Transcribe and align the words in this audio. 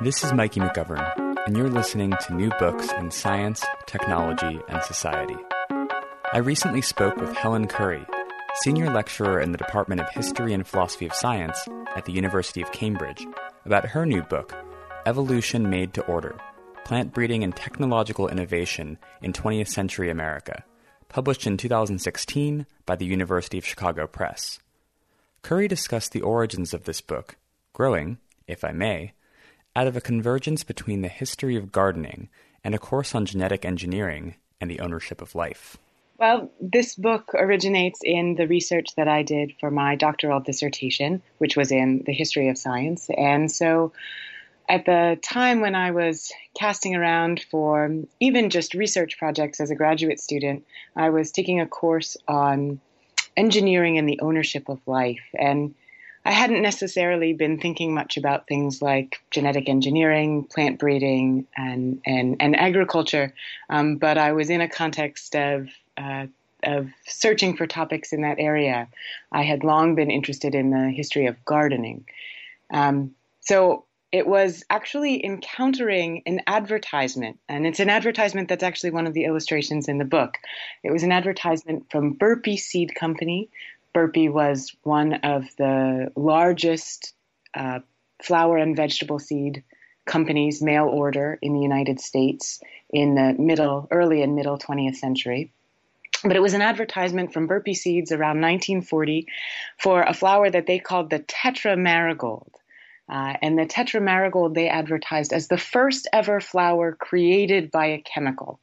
This 0.00 0.22
is 0.22 0.32
Mikey 0.32 0.60
McGovern, 0.60 1.02
and 1.44 1.56
you're 1.56 1.68
listening 1.68 2.12
to 2.26 2.34
New 2.34 2.50
Books 2.60 2.92
in 2.92 3.10
Science, 3.10 3.64
Technology, 3.86 4.60
and 4.68 4.80
Society. 4.84 5.34
I 6.32 6.38
recently 6.38 6.82
spoke 6.82 7.16
with 7.16 7.36
Helen 7.36 7.66
Curry, 7.66 8.06
senior 8.62 8.92
lecturer 8.92 9.40
in 9.40 9.50
the 9.50 9.58
Department 9.58 10.00
of 10.00 10.08
History 10.10 10.52
and 10.52 10.64
Philosophy 10.64 11.06
of 11.06 11.14
Science 11.14 11.66
at 11.96 12.04
the 12.04 12.12
University 12.12 12.62
of 12.62 12.70
Cambridge, 12.70 13.26
about 13.64 13.86
her 13.86 14.06
new 14.06 14.22
book, 14.22 14.54
Evolution 15.04 15.68
Made 15.68 15.94
to 15.94 16.02
Order 16.02 16.38
Plant 16.84 17.12
Breeding 17.12 17.42
and 17.42 17.56
Technological 17.56 18.28
Innovation 18.28 18.98
in 19.20 19.32
20th 19.32 19.68
Century 19.68 20.10
America, 20.10 20.62
published 21.08 21.44
in 21.44 21.56
2016 21.56 22.66
by 22.86 22.94
the 22.94 23.06
University 23.06 23.58
of 23.58 23.66
Chicago 23.66 24.06
Press. 24.06 24.60
Curry 25.42 25.68
discussed 25.68 26.12
the 26.12 26.22
origins 26.22 26.74
of 26.74 26.84
this 26.84 27.00
book, 27.00 27.36
growing, 27.72 28.18
if 28.46 28.64
I 28.64 28.72
may, 28.72 29.12
out 29.76 29.86
of 29.86 29.96
a 29.96 30.00
convergence 30.00 30.64
between 30.64 31.02
the 31.02 31.08
history 31.08 31.56
of 31.56 31.72
gardening 31.72 32.28
and 32.64 32.74
a 32.74 32.78
course 32.78 33.14
on 33.14 33.26
genetic 33.26 33.64
engineering 33.64 34.34
and 34.60 34.70
the 34.70 34.80
ownership 34.80 35.22
of 35.22 35.34
life. 35.34 35.76
Well, 36.18 36.50
this 36.60 36.96
book 36.96 37.30
originates 37.34 38.00
in 38.02 38.34
the 38.34 38.48
research 38.48 38.96
that 38.96 39.06
I 39.06 39.22
did 39.22 39.54
for 39.60 39.70
my 39.70 39.94
doctoral 39.94 40.40
dissertation, 40.40 41.22
which 41.38 41.56
was 41.56 41.70
in 41.70 42.02
the 42.04 42.12
history 42.12 42.48
of 42.48 42.58
science. 42.58 43.08
And 43.16 43.50
so 43.50 43.92
at 44.68 44.84
the 44.84 45.18
time 45.22 45.60
when 45.60 45.76
I 45.76 45.92
was 45.92 46.32
casting 46.58 46.96
around 46.96 47.40
for 47.50 47.94
even 48.18 48.50
just 48.50 48.74
research 48.74 49.16
projects 49.16 49.60
as 49.60 49.70
a 49.70 49.76
graduate 49.76 50.18
student, 50.18 50.66
I 50.96 51.10
was 51.10 51.30
taking 51.30 51.60
a 51.60 51.66
course 51.66 52.16
on 52.26 52.80
engineering 53.38 53.98
and 53.98 54.08
the 54.08 54.20
ownership 54.20 54.68
of 54.68 54.80
life. 54.86 55.24
And 55.38 55.74
I 56.24 56.32
hadn't 56.32 56.60
necessarily 56.60 57.32
been 57.32 57.58
thinking 57.58 57.94
much 57.94 58.16
about 58.16 58.46
things 58.46 58.82
like 58.82 59.20
genetic 59.30 59.68
engineering, 59.68 60.44
plant 60.44 60.78
breeding, 60.78 61.46
and 61.56 62.02
and, 62.04 62.36
and 62.40 62.54
agriculture, 62.54 63.32
um, 63.70 63.96
but 63.96 64.18
I 64.18 64.32
was 64.32 64.50
in 64.50 64.60
a 64.60 64.68
context 64.68 65.34
of 65.34 65.68
uh, 65.96 66.26
of 66.64 66.90
searching 67.06 67.56
for 67.56 67.66
topics 67.66 68.12
in 68.12 68.22
that 68.22 68.38
area. 68.38 68.88
I 69.32 69.42
had 69.42 69.64
long 69.64 69.94
been 69.94 70.10
interested 70.10 70.54
in 70.54 70.70
the 70.70 70.90
history 70.90 71.26
of 71.26 71.42
gardening, 71.44 72.04
um, 72.70 73.14
so 73.40 73.84
it 74.10 74.26
was 74.26 74.64
actually 74.70 75.24
encountering 75.24 76.22
an 76.26 76.40
advertisement, 76.46 77.38
and 77.48 77.66
it's 77.66 77.80
an 77.80 77.90
advertisement 77.90 78.48
that's 78.48 78.62
actually 78.62 78.90
one 78.90 79.06
of 79.06 79.14
the 79.14 79.24
illustrations 79.24 79.88
in 79.88 79.98
the 79.98 80.04
book. 80.04 80.38
It 80.82 80.90
was 80.90 81.02
an 81.02 81.12
advertisement 81.12 81.90
from 81.90 82.12
Burpee 82.12 82.56
Seed 82.56 82.94
Company, 82.94 83.50
Burpee 83.92 84.28
was 84.28 84.74
one 84.82 85.14
of 85.14 85.44
the 85.56 86.12
largest 86.14 87.14
uh, 87.54 87.80
flower 88.22 88.56
and 88.56 88.76
vegetable 88.76 89.18
seed 89.18 89.64
companies, 90.06 90.62
mail 90.62 90.86
order, 90.86 91.38
in 91.42 91.52
the 91.52 91.60
United 91.60 92.00
States 92.00 92.60
in 92.90 93.14
the 93.14 93.34
middle, 93.38 93.88
early 93.90 94.22
and 94.22 94.34
middle 94.34 94.58
20th 94.58 94.96
century. 94.96 95.52
But 96.22 96.36
it 96.36 96.42
was 96.42 96.54
an 96.54 96.62
advertisement 96.62 97.32
from 97.32 97.46
Burpee 97.46 97.74
Seeds 97.74 98.12
around 98.12 98.40
1940 98.40 99.26
for 99.78 100.02
a 100.02 100.14
flower 100.14 100.48
that 100.48 100.66
they 100.66 100.78
called 100.78 101.10
the 101.10 101.18
Tetra 101.18 101.76
Marigold. 101.76 102.52
Uh, 103.08 103.34
and 103.40 103.58
the 103.58 103.66
Tetra 103.66 104.02
Marigold 104.02 104.54
they 104.54 104.68
advertised 104.68 105.32
as 105.32 105.48
the 105.48 105.58
first 105.58 106.08
ever 106.12 106.40
flower 106.40 106.92
created 106.92 107.70
by 107.70 107.86
a 107.86 108.02
chemical. 108.02 108.60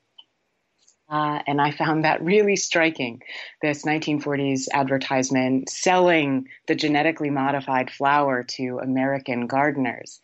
Uh, 1.08 1.40
and 1.46 1.62
I 1.62 1.72
found 1.72 2.04
that 2.04 2.24
really 2.24 2.56
striking. 2.56 3.22
This 3.62 3.84
1940s 3.84 4.68
advertisement 4.74 5.70
selling 5.70 6.48
the 6.68 6.76
genetically 6.76 7.30
modified 7.30 7.92
flower 7.92 8.44
to 8.44 8.80
American 8.80 9.46
gardeners. 9.46 10.20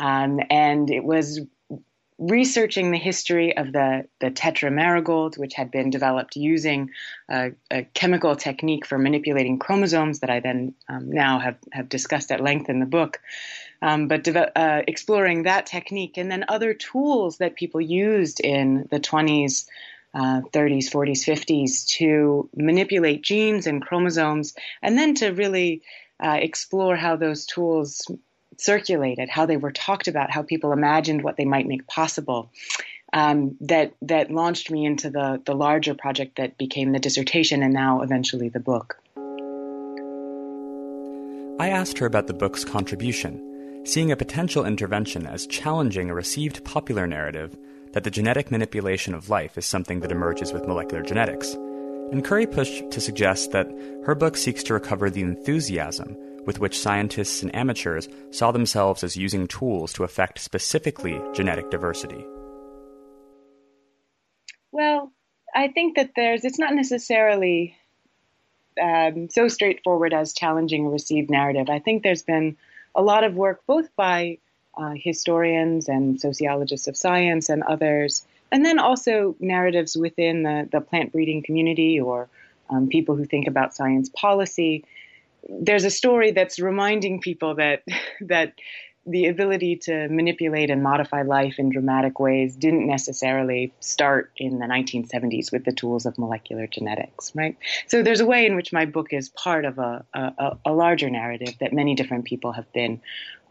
Um, 0.00 0.40
and 0.50 0.90
it 0.90 1.04
was 1.04 1.40
researching 2.18 2.90
the 2.90 2.98
history 2.98 3.56
of 3.56 3.72
the, 3.72 4.06
the 4.20 4.30
tetra 4.30 4.72
marigold, 4.72 5.36
which 5.36 5.54
had 5.54 5.70
been 5.70 5.90
developed 5.90 6.36
using 6.36 6.90
a, 7.28 7.50
a 7.70 7.82
chemical 7.94 8.36
technique 8.36 8.86
for 8.86 8.98
manipulating 8.98 9.58
chromosomes 9.58 10.20
that 10.20 10.30
I 10.30 10.40
then 10.40 10.74
um, 10.88 11.10
now 11.10 11.40
have, 11.40 11.56
have 11.72 11.88
discussed 11.88 12.30
at 12.30 12.40
length 12.40 12.68
in 12.68 12.80
the 12.80 12.86
book. 12.86 13.20
Um, 13.84 14.08
but 14.08 14.24
de- 14.24 14.58
uh, 14.58 14.82
exploring 14.88 15.42
that 15.42 15.66
technique 15.66 16.16
and 16.16 16.30
then 16.30 16.46
other 16.48 16.72
tools 16.72 17.36
that 17.36 17.54
people 17.54 17.82
used 17.82 18.40
in 18.40 18.88
the 18.90 18.98
20s 18.98 19.66
30s, 20.14 20.90
40s, 20.90 21.24
50s 21.24 21.86
to 21.98 22.48
manipulate 22.56 23.22
genes 23.22 23.66
and 23.66 23.82
chromosomes, 23.82 24.54
and 24.80 24.96
then 24.96 25.14
to 25.16 25.30
really 25.30 25.82
uh, 26.22 26.38
explore 26.40 26.96
how 26.96 27.16
those 27.16 27.46
tools 27.46 28.10
circulated, 28.56 29.28
how 29.28 29.44
they 29.44 29.56
were 29.56 29.72
talked 29.72 30.08
about, 30.08 30.30
how 30.30 30.42
people 30.42 30.72
imagined 30.72 31.22
what 31.22 31.36
they 31.36 31.44
might 31.44 31.66
make 31.66 31.86
possible. 31.86 32.50
Um, 33.12 33.56
that 33.60 33.92
that 34.02 34.30
launched 34.30 34.70
me 34.70 34.84
into 34.84 35.10
the 35.10 35.40
the 35.44 35.54
larger 35.54 35.94
project 35.94 36.36
that 36.36 36.58
became 36.58 36.90
the 36.92 36.98
dissertation 36.98 37.62
and 37.62 37.72
now 37.72 38.00
eventually 38.00 38.48
the 38.48 38.60
book. 38.60 38.96
I 41.60 41.68
asked 41.68 41.98
her 41.98 42.06
about 42.06 42.26
the 42.26 42.34
book's 42.34 42.64
contribution, 42.64 43.53
seeing 43.84 44.10
a 44.10 44.16
potential 44.16 44.64
intervention 44.64 45.26
as 45.26 45.46
challenging 45.46 46.10
a 46.10 46.14
received 46.14 46.64
popular 46.64 47.06
narrative 47.06 47.56
that 47.92 48.02
the 48.02 48.10
genetic 48.10 48.50
manipulation 48.50 49.14
of 49.14 49.28
life 49.28 49.56
is 49.56 49.66
something 49.66 50.00
that 50.00 50.10
emerges 50.10 50.52
with 50.52 50.66
molecular 50.66 51.02
genetics. 51.02 51.54
And 52.10 52.24
Curry 52.24 52.46
pushed 52.46 52.90
to 52.90 53.00
suggest 53.00 53.52
that 53.52 53.68
her 54.04 54.14
book 54.14 54.36
seeks 54.36 54.62
to 54.64 54.74
recover 54.74 55.10
the 55.10 55.20
enthusiasm 55.20 56.16
with 56.44 56.58
which 56.58 56.78
scientists 56.78 57.42
and 57.42 57.54
amateurs 57.54 58.08
saw 58.30 58.52
themselves 58.52 59.04
as 59.04 59.16
using 59.16 59.46
tools 59.46 59.92
to 59.94 60.04
affect 60.04 60.38
specifically 60.38 61.20
genetic 61.32 61.70
diversity. 61.70 62.26
Well, 64.72 65.12
I 65.54 65.68
think 65.68 65.96
that 65.96 66.10
there's, 66.16 66.44
it's 66.44 66.58
not 66.58 66.74
necessarily 66.74 67.76
um, 68.82 69.28
so 69.30 69.48
straightforward 69.48 70.12
as 70.12 70.34
challenging 70.34 70.86
a 70.86 70.90
received 70.90 71.30
narrative. 71.30 71.70
I 71.70 71.78
think 71.78 72.02
there's 72.02 72.22
been 72.22 72.56
a 72.94 73.02
lot 73.02 73.24
of 73.24 73.34
work 73.34 73.60
both 73.66 73.88
by 73.96 74.38
uh, 74.76 74.94
historians 74.96 75.88
and 75.88 76.20
sociologists 76.20 76.86
of 76.86 76.96
science 76.96 77.48
and 77.48 77.62
others, 77.62 78.26
and 78.50 78.64
then 78.64 78.78
also 78.78 79.36
narratives 79.40 79.96
within 79.96 80.42
the, 80.42 80.68
the 80.70 80.80
plant 80.80 81.12
breeding 81.12 81.42
community 81.42 82.00
or 82.00 82.28
um, 82.70 82.88
people 82.88 83.16
who 83.16 83.24
think 83.24 83.46
about 83.46 83.74
science 83.74 84.08
policy. 84.10 84.84
There's 85.48 85.84
a 85.84 85.90
story 85.90 86.32
that's 86.32 86.58
reminding 86.58 87.20
people 87.20 87.54
that 87.56 87.84
that 88.22 88.54
the 89.06 89.26
ability 89.26 89.76
to 89.76 90.08
manipulate 90.08 90.70
and 90.70 90.82
modify 90.82 91.22
life 91.22 91.58
in 91.58 91.70
dramatic 91.70 92.18
ways 92.18 92.56
didn't 92.56 92.86
necessarily 92.86 93.72
start 93.80 94.32
in 94.36 94.58
the 94.58 94.66
1970s 94.66 95.52
with 95.52 95.64
the 95.64 95.72
tools 95.72 96.06
of 96.06 96.18
molecular 96.18 96.66
genetics, 96.66 97.34
right? 97.34 97.56
So 97.86 98.02
there's 98.02 98.20
a 98.20 98.26
way 98.26 98.46
in 98.46 98.56
which 98.56 98.72
my 98.72 98.86
book 98.86 99.12
is 99.12 99.28
part 99.28 99.64
of 99.64 99.78
a, 99.78 100.04
a, 100.14 100.56
a 100.64 100.72
larger 100.72 101.10
narrative 101.10 101.54
that 101.60 101.72
many 101.72 101.94
different 101.94 102.24
people 102.24 102.52
have 102.52 102.72
been 102.72 103.00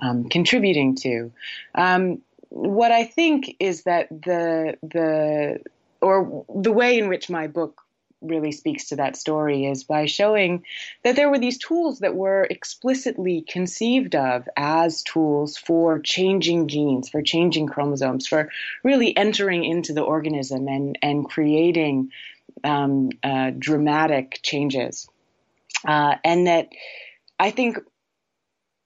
um, 0.01 0.29
contributing 0.29 0.95
to. 0.95 1.31
Um, 1.75 2.21
what 2.49 2.91
I 2.91 3.03
think 3.05 3.55
is 3.59 3.83
that 3.83 4.09
the 4.09 4.77
the 4.83 5.59
or 6.01 6.45
the 6.53 6.71
way 6.71 6.99
in 6.99 7.07
which 7.09 7.29
my 7.29 7.47
book 7.47 7.82
really 8.23 8.51
speaks 8.51 8.85
to 8.85 8.95
that 8.95 9.15
story 9.15 9.65
is 9.65 9.83
by 9.83 10.05
showing 10.05 10.63
that 11.03 11.15
there 11.15 11.29
were 11.29 11.39
these 11.39 11.57
tools 11.57 11.99
that 11.99 12.15
were 12.15 12.47
explicitly 12.49 13.41
conceived 13.47 14.15
of 14.15 14.47
as 14.57 15.03
tools 15.03 15.57
for 15.57 15.99
changing 15.99 16.67
genes, 16.67 17.09
for 17.09 17.21
changing 17.21 17.67
chromosomes, 17.67 18.27
for 18.27 18.49
really 18.83 19.15
entering 19.15 19.63
into 19.63 19.93
the 19.93 20.01
organism 20.01 20.67
and, 20.67 20.97
and 21.01 21.29
creating 21.29 22.11
um, 22.63 23.09
uh, 23.23 23.51
dramatic 23.57 24.39
changes. 24.43 25.07
Uh, 25.85 26.15
and 26.23 26.47
that 26.47 26.69
I 27.39 27.51
think 27.51 27.77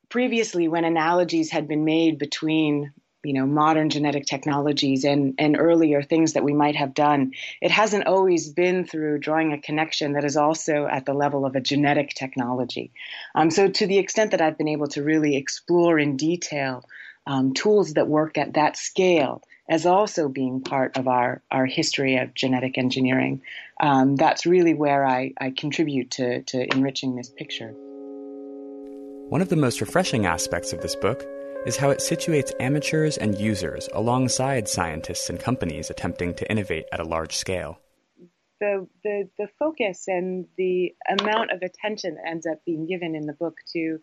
previously, 0.10 0.68
when 0.68 0.86
analogies 0.86 1.52
had 1.52 1.68
been 1.68 1.86
made 1.86 2.18
between 2.18 2.92
you 3.24 3.34
know 3.34 3.46
modern 3.46 3.90
genetic 3.90 4.26
technologies 4.26 5.04
and 5.04 5.36
and 5.38 5.58
earlier 5.58 6.02
things 6.02 6.34
that 6.34 6.44
we 6.44 6.54
might 6.54 6.76
have 6.76 6.94
done 6.94 7.32
it 7.62 7.72
hasn't 7.72 8.08
always 8.08 8.50
been 8.50 8.86
through 8.86 9.18
drawing 9.18 9.54
a 9.54 9.62
connection 9.62 10.14
that 10.14 10.24
is 10.24 10.38
also 10.38 10.86
at 10.86 11.06
the 11.06 11.14
level 11.14 11.46
of 11.46 11.56
a 11.56 11.62
genetic 11.62 12.12
technology 12.12 12.92
um, 13.36 13.50
so 13.50 13.68
to 13.68 13.88
the 13.88 13.98
extent 13.98 14.32
that 14.32 14.42
i've 14.42 14.58
been 14.58 14.68
able 14.68 14.88
to 14.88 15.04
really 15.04 15.36
explore 15.36 16.00
in 16.00 16.16
detail 16.16 16.84
um, 17.26 17.54
tools 17.54 17.94
that 17.94 18.08
work 18.08 18.38
at 18.38 18.54
that 18.54 18.78
scale 18.78 19.44
as 19.70 19.86
also 19.86 20.30
being 20.30 20.62
part 20.62 20.98
of 20.98 21.08
our, 21.08 21.42
our 21.52 21.66
history 21.66 22.18
of 22.18 22.34
genetic 22.34 22.78
engineering. 22.78 23.42
Um, 23.82 24.16
that's 24.16 24.46
really 24.46 24.74
where 24.74 25.06
I, 25.06 25.34
I 25.40 25.52
contribute 25.52 26.12
to, 26.12 26.44
to 26.44 26.74
enriching 26.74 27.16
this 27.16 27.30
picture. 27.30 27.74
One 29.30 29.42
of 29.42 29.50
the 29.50 29.58
most 29.58 29.82
refreshing 29.82 30.26
aspects 30.26 30.72
of 30.72 30.82
this 30.82 30.96
book 30.96 31.28
is 31.68 31.76
how 31.76 31.90
it 31.90 32.00
situates 32.00 32.54
amateurs 32.62 33.18
and 33.18 33.38
users 33.38 33.90
alongside 33.94 34.70
scientists 34.70 35.30
and 35.30 35.38
companies 35.38 35.90
attempting 35.90 36.34
to 36.34 36.50
innovate 36.50 36.86
at 36.94 37.02
a 37.02 37.04
large 37.04 37.36
scale. 37.36 37.78
the, 38.60 38.88
the 39.04 39.30
the 39.38 39.48
focus 39.60 40.08
and 40.08 40.48
the 40.58 40.96
amount 41.20 41.52
of 41.52 41.62
attention 41.62 42.16
that 42.16 42.28
ends 42.28 42.46
up 42.46 42.64
being 42.66 42.88
given 42.88 43.16
in 43.16 43.26
the 43.26 43.34
book 43.34 43.58
to 43.74 44.00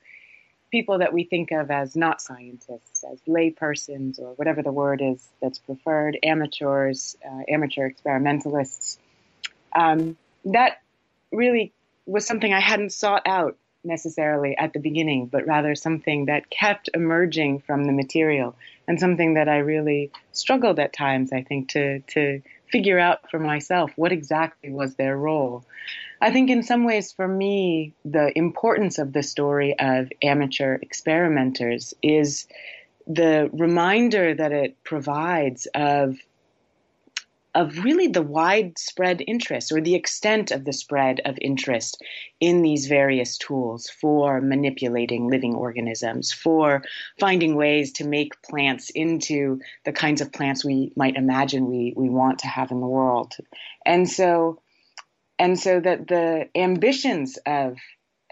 people 0.71 0.99
that 0.99 1.13
we 1.13 1.25
think 1.25 1.53
of 1.53 1.71
as 1.71 1.97
not 1.97 2.21
scientists, 2.21 3.05
as 3.11 3.21
laypersons, 3.29 4.19
or 4.19 4.35
whatever 4.35 4.63
the 4.63 4.73
word 4.73 5.01
is 5.03 5.27
that's 5.41 5.59
preferred, 5.59 6.19
amateurs, 6.23 7.17
uh, 7.25 7.43
amateur 7.49 7.87
experimentalists. 7.87 8.99
Um, 9.75 10.17
that 10.45 10.83
really 11.33 11.73
was 12.07 12.27
something 12.27 12.53
I 12.53 12.61
hadn't 12.61 12.93
sought 12.93 13.23
out 13.27 13.57
necessarily 13.85 14.57
at 14.57 14.73
the 14.73 14.79
beginning, 14.81 15.27
but 15.27 15.47
rather 15.47 15.75
something 15.75 16.27
that 16.27 16.51
kept 16.51 16.91
emerging 16.95 17.61
from 17.61 17.85
the 17.85 17.93
material 17.93 18.57
and 18.87 18.99
something 19.01 19.35
that 19.35 19.49
I 19.49 19.59
really 19.59 20.11
struggled 20.33 20.79
at 20.79 20.93
times, 20.93 21.33
I 21.33 21.43
think, 21.43 21.71
to, 21.71 22.01
to 22.01 22.43
figure 22.71 22.99
out 22.99 23.31
for 23.31 23.39
myself 23.39 23.93
what 23.97 24.13
exactly 24.13 24.71
was 24.71 24.97
their 24.97 25.17
role. 25.17 25.65
I 26.21 26.31
think 26.33 26.51
in 26.51 26.63
some 26.63 26.85
ways 26.85 27.13
for 27.13 27.29
me, 27.29 27.95
the 28.05 28.37
importance 28.37 28.99
of 28.99 29.13
the 29.13 29.23
story 29.23 29.79
of 29.79 30.11
amateur 30.23 30.79
experimenters 30.81 31.95
is 32.03 32.47
the 33.07 33.51
reminder 33.53 34.35
that 34.35 34.53
it 34.53 34.83
provides 34.83 35.67
of 35.75 36.17
of 37.55 37.85
really 37.85 38.09
the 38.09 38.23
widespread 38.23 39.23
interest 39.27 39.71
or 39.71 39.81
the 39.81 39.95
extent 39.95 40.51
of 40.51 40.65
the 40.65 40.73
spread 40.73 41.21
of 41.25 41.39
interest 41.41 42.03
in 42.41 42.63
these 42.63 42.87
various 42.87 43.39
tools 43.39 43.89
for 44.01 44.41
manipulating 44.41 45.29
living 45.29 45.55
organisms, 45.55 46.33
for 46.33 46.83
finding 47.21 47.55
ways 47.55 47.93
to 47.93 48.07
make 48.07 48.41
plants 48.43 48.91
into 48.91 49.61
the 49.85 49.93
kinds 49.93 50.21
of 50.21 50.33
plants 50.33 50.65
we 50.65 50.93
might 50.97 51.17
imagine 51.17 51.67
we, 51.67 51.95
we 51.97 52.09
want 52.09 52.41
to 52.41 52.49
have 52.49 52.71
in 52.71 52.81
the 52.81 52.87
world. 52.87 53.35
And 53.87 54.09
so, 54.09 54.61
and 55.39 55.59
so 55.59 55.81
that 55.81 56.09
the 56.09 56.49
ambitions 56.55 57.39
of 57.47 57.77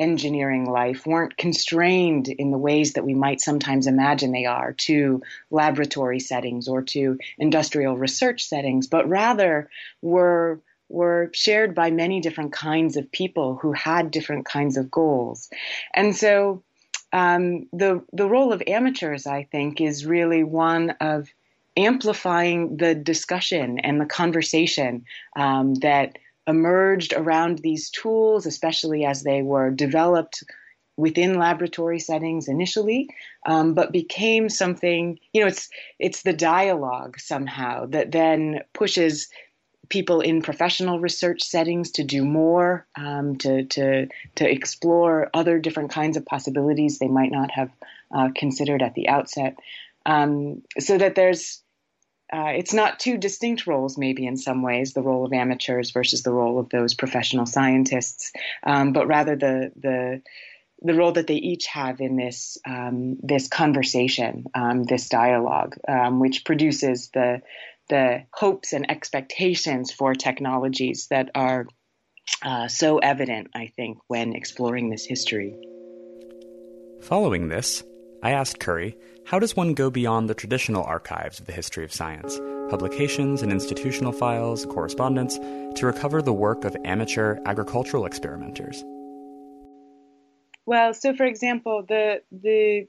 engineering 0.03 0.67
life 0.67 1.07
weren't 1.07 1.37
constrained 1.37 2.29
in 2.29 2.51
the 2.51 2.59
ways 2.59 2.95
that 2.95 3.05
we 3.05 3.15
might 3.15 3.41
sometimes 3.41 3.87
imagine 3.87 4.33
they 4.33 4.45
are 4.45 4.73
to 4.73 5.23
laboratory 5.51 6.21
settings 6.21 6.69
or 6.69 6.83
to 6.83 7.19
industrial 7.39 7.97
research 7.97 8.45
settings, 8.45 8.87
but 8.87 9.09
rather 9.09 9.71
were 10.03 10.61
were 10.89 11.31
shared 11.33 11.75
by 11.75 11.91
many 11.91 12.21
different 12.21 12.53
kinds 12.53 12.99
of 12.99 13.11
people 13.11 13.57
who 13.63 13.73
had 13.73 14.11
different 14.11 14.45
kinds 14.45 14.77
of 14.77 14.91
goals. 14.91 15.49
And 15.95 16.15
so 16.15 16.63
um, 17.13 17.69
the 17.73 18.05
the 18.13 18.29
role 18.29 18.53
of 18.53 18.63
amateurs, 18.67 19.27
I 19.27 19.45
think, 19.45 19.81
is 19.81 20.05
really 20.05 20.45
one 20.45 20.91
of 21.01 21.29
amplifying 21.77 22.77
the 22.77 22.95
discussion 22.95 23.79
and 23.79 24.01
the 24.01 24.07
conversation 24.07 25.05
um, 25.37 25.75
that 25.77 26.19
emerged 26.47 27.12
around 27.12 27.59
these 27.59 27.91
tools, 27.91 28.47
especially 28.47 29.05
as 29.05 29.23
they 29.23 29.43
were 29.43 29.71
developed 29.71 30.43
within 30.97 31.39
laboratory 31.39 31.99
settings 31.99 32.49
initially, 32.49 33.09
um, 33.47 33.75
but 33.75 33.93
became 33.93 34.49
something. 34.49 35.19
You 35.33 35.43
know, 35.43 35.47
it's 35.47 35.69
it's 35.99 36.23
the 36.23 36.33
dialogue 36.33 37.19
somehow 37.19 37.87
that 37.87 38.12
then 38.12 38.61
pushes 38.73 39.29
people 39.89 40.21
in 40.21 40.43
professional 40.43 41.00
research 41.00 41.43
settings 41.43 41.91
to 41.93 42.05
do 42.05 42.25
more, 42.25 42.87
um, 42.97 43.37
to 43.37 43.65
to 43.65 44.09
to 44.37 44.50
explore 44.50 45.31
other 45.35 45.59
different 45.59 45.91
kinds 45.91 46.17
of 46.17 46.25
possibilities 46.25 46.99
they 46.99 47.09
might 47.09 47.33
not 47.33 47.50
have 47.50 47.71
uh, 48.15 48.29
considered 48.35 48.83
at 48.83 48.94
the 48.94 49.09
outset. 49.09 49.56
Um, 50.05 50.62
so 50.79 50.99
that 50.99 51.15
there's 51.15 51.62
uh, 52.32 52.52
it's 52.56 52.73
not 52.73 52.99
two 52.99 53.19
distinct 53.19 53.67
roles, 53.67 53.99
maybe 53.99 54.26
in 54.26 54.37
some 54.37 54.62
ways, 54.62 54.94
the 54.94 55.02
role 55.02 55.26
of 55.26 55.32
amateurs 55.32 55.90
versus 55.90 56.23
the 56.23 56.32
role 56.32 56.58
of 56.58 56.70
those 56.70 56.94
professional 56.94 57.44
scientists, 57.44 58.32
um, 58.62 58.93
but 58.93 59.06
rather 59.06 59.37
the 59.37 59.70
the 59.76 60.23
the 60.84 60.94
role 60.94 61.12
that 61.12 61.26
they 61.26 61.34
each 61.34 61.67
have 61.67 62.00
in 62.00 62.17
this 62.17 62.56
um, 62.67 63.19
this 63.23 63.49
conversation, 63.49 64.46
um, 64.55 64.84
this 64.84 65.08
dialogue, 65.08 65.76
um, 65.87 66.20
which 66.20 66.44
produces 66.44 67.11
the 67.11 67.43
the 67.88 68.23
hopes 68.32 68.73
and 68.73 68.90
expectations 68.90 69.93
for 69.93 70.14
technologies 70.14 71.08
that 71.11 71.31
are 71.34 71.67
uh, 72.43 72.67
so 72.67 72.99
evident, 72.99 73.49
I 73.55 73.67
think, 73.67 73.99
when 74.06 74.34
exploring 74.34 74.88
this 74.88 75.05
history. 75.05 75.55
Following 77.02 77.49
this, 77.49 77.82
I 78.23 78.31
asked 78.31 78.61
Curry 78.61 78.97
how 79.27 79.39
does 79.39 79.57
one 79.57 79.75
go 79.75 79.91
beyond 79.91 80.29
the 80.29 80.35
traditional 80.35 80.85
archives 80.85 81.41
of 81.41 81.47
the 81.47 81.53
history 81.53 81.85
of 81.85 81.93
science, 81.93 82.39
publications 82.71 83.43
and 83.43 83.51
institutional 83.51 84.13
files, 84.13 84.65
correspondence, 84.67 85.39
to 85.39 85.87
recover 85.87 86.23
the 86.23 86.33
work 86.33 86.65
of 86.65 86.77
amateur 86.85 87.39
agricultural 87.47 88.07
experimenters? 88.07 88.85
Well, 90.67 90.95
so 90.95 91.15
for 91.15 91.25
example, 91.25 91.85
the 91.89 92.23
the 92.31 92.87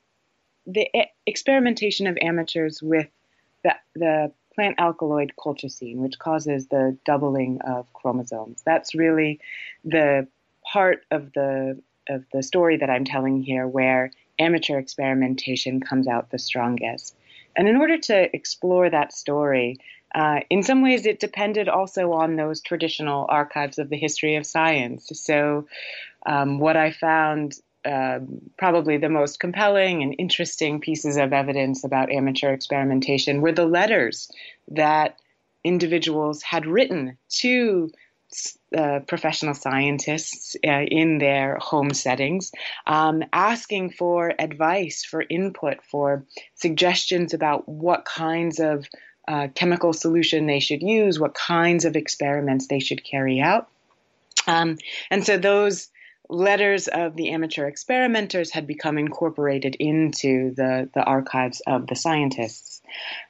the 0.67 0.87
experimentation 1.25 2.07
of 2.07 2.17
amateurs 2.21 2.81
with 2.81 3.09
the, 3.63 3.75
the 3.95 4.31
plant 4.53 4.75
alkaloid 4.77 5.33
colchicine, 5.37 5.97
which 5.97 6.19
causes 6.19 6.67
the 6.67 6.97
doubling 7.05 7.59
of 7.61 7.91
chromosomes. 7.93 8.61
That's 8.63 8.93
really 8.93 9.39
the 9.83 10.27
part 10.71 11.05
of 11.09 11.33
the 11.33 11.81
of 12.07 12.25
the 12.33 12.43
story 12.43 12.77
that 12.77 12.89
I'm 12.89 13.05
telling 13.05 13.41
here, 13.41 13.67
where 13.67 14.11
amateur 14.39 14.79
experimentation 14.79 15.79
comes 15.79 16.07
out 16.07 16.31
the 16.31 16.39
strongest. 16.39 17.15
And 17.55 17.67
in 17.67 17.77
order 17.77 17.97
to 17.97 18.35
explore 18.35 18.89
that 18.89 19.13
story, 19.13 19.77
uh, 20.15 20.41
in 20.49 20.63
some 20.63 20.81
ways 20.81 21.05
it 21.05 21.19
depended 21.19 21.67
also 21.67 22.13
on 22.13 22.35
those 22.35 22.61
traditional 22.61 23.25
archives 23.29 23.79
of 23.79 23.89
the 23.89 23.97
history 23.97 24.35
of 24.35 24.45
science. 24.45 25.09
So, 25.13 25.67
um, 26.25 26.59
what 26.59 26.77
I 26.77 26.91
found 26.91 27.55
uh, 27.85 28.19
probably 28.57 28.97
the 28.97 29.09
most 29.09 29.39
compelling 29.39 30.03
and 30.03 30.15
interesting 30.17 30.79
pieces 30.79 31.17
of 31.17 31.33
evidence 31.33 31.83
about 31.83 32.11
amateur 32.11 32.53
experimentation 32.53 33.41
were 33.41 33.51
the 33.51 33.65
letters 33.65 34.31
that 34.69 35.19
individuals 35.65 36.41
had 36.41 36.65
written 36.65 37.17
to 37.27 37.91
uh, 38.77 38.99
professional 39.07 39.53
scientists 39.53 40.55
uh, 40.65 40.81
in 40.81 41.19
their 41.19 41.57
home 41.59 41.93
settings, 41.93 42.51
um, 42.87 43.23
asking 43.31 43.91
for 43.91 44.33
advice, 44.37 45.03
for 45.03 45.23
input, 45.29 45.77
for 45.83 46.25
suggestions 46.55 47.33
about 47.33 47.67
what 47.67 48.05
kinds 48.05 48.59
of 48.59 48.85
uh, 49.27 49.47
chemical 49.55 49.93
solution 49.93 50.45
they 50.45 50.59
should 50.59 50.81
use, 50.81 51.19
what 51.19 51.33
kinds 51.33 51.85
of 51.85 51.95
experiments 51.95 52.67
they 52.67 52.79
should 52.79 53.03
carry 53.03 53.39
out. 53.39 53.69
Um, 54.47 54.77
and 55.09 55.25
so 55.25 55.37
those 55.37 55.89
letters 56.29 56.87
of 56.87 57.15
the 57.15 57.29
amateur 57.29 57.67
experimenters 57.67 58.51
had 58.51 58.65
become 58.65 58.97
incorporated 58.97 59.75
into 59.75 60.53
the, 60.55 60.89
the 60.93 61.03
archives 61.03 61.61
of 61.67 61.87
the 61.87 61.95
scientists. 61.95 62.81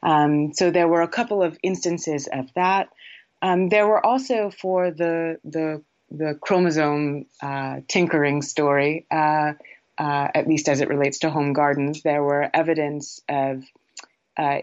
Um, 0.02 0.54
so 0.54 0.72
there 0.72 0.88
were 0.88 1.02
a 1.02 1.08
couple 1.08 1.44
of 1.44 1.58
instances 1.64 2.28
of 2.32 2.54
that. 2.56 2.90
Um, 3.44 3.68
there 3.68 3.86
were 3.86 4.04
also 4.04 4.50
for 4.50 4.90
the 4.90 5.38
the 5.44 5.84
the 6.10 6.38
chromosome 6.42 7.26
uh, 7.42 7.82
tinkering 7.88 8.42
story, 8.42 9.06
uh, 9.12 9.54
uh, 9.98 10.28
at 10.34 10.48
least 10.48 10.70
as 10.70 10.80
it 10.80 10.88
relates 10.88 11.20
to 11.20 11.30
home 11.30 11.54
gardens, 11.54 12.04
there 12.04 12.24
were 12.24 12.50
evidence 12.54 13.20
of 13.28 13.64
uh, 14.38 14.60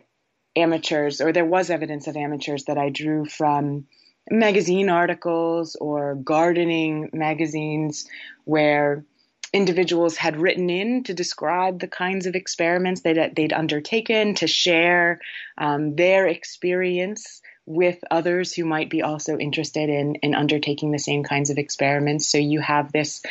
amateurs, 0.57 1.21
or 1.21 1.33
there 1.33 1.45
was 1.45 1.69
evidence 1.69 2.07
of 2.07 2.17
amateurs 2.17 2.65
that 2.65 2.79
I 2.79 2.89
drew 2.89 3.27
from 3.27 3.87
magazine 4.31 4.89
articles 4.89 5.77
or 5.77 6.15
gardening 6.15 7.11
magazines 7.13 8.09
where 8.45 9.05
individuals 9.53 10.17
had 10.17 10.37
written 10.37 10.71
in 10.71 11.03
to 11.05 11.13
describe 11.13 11.81
the 11.81 11.89
kinds 11.89 12.27
of 12.27 12.37
experiments 12.37 13.03
that 13.03 13.35
they'd 13.35 13.53
undertaken, 13.53 14.35
to 14.37 14.47
share 14.47 15.21
um, 15.59 15.97
their 15.97 16.27
experience 16.29 17.43
with 17.71 18.03
others 18.11 18.53
who 18.53 18.65
might 18.65 18.91
be 18.91 19.01
also 19.01 19.39
interested 19.39 19.89
in, 19.89 20.17
in 20.17 20.35
undertaking 20.35 20.91
the 20.91 20.99
same 20.99 21.23
kinds 21.23 21.51
of 21.51 21.57
experiments. 21.57 22.27
So 22.27 22.37
you 22.37 22.61
have 22.61 22.91
this, 22.91 23.23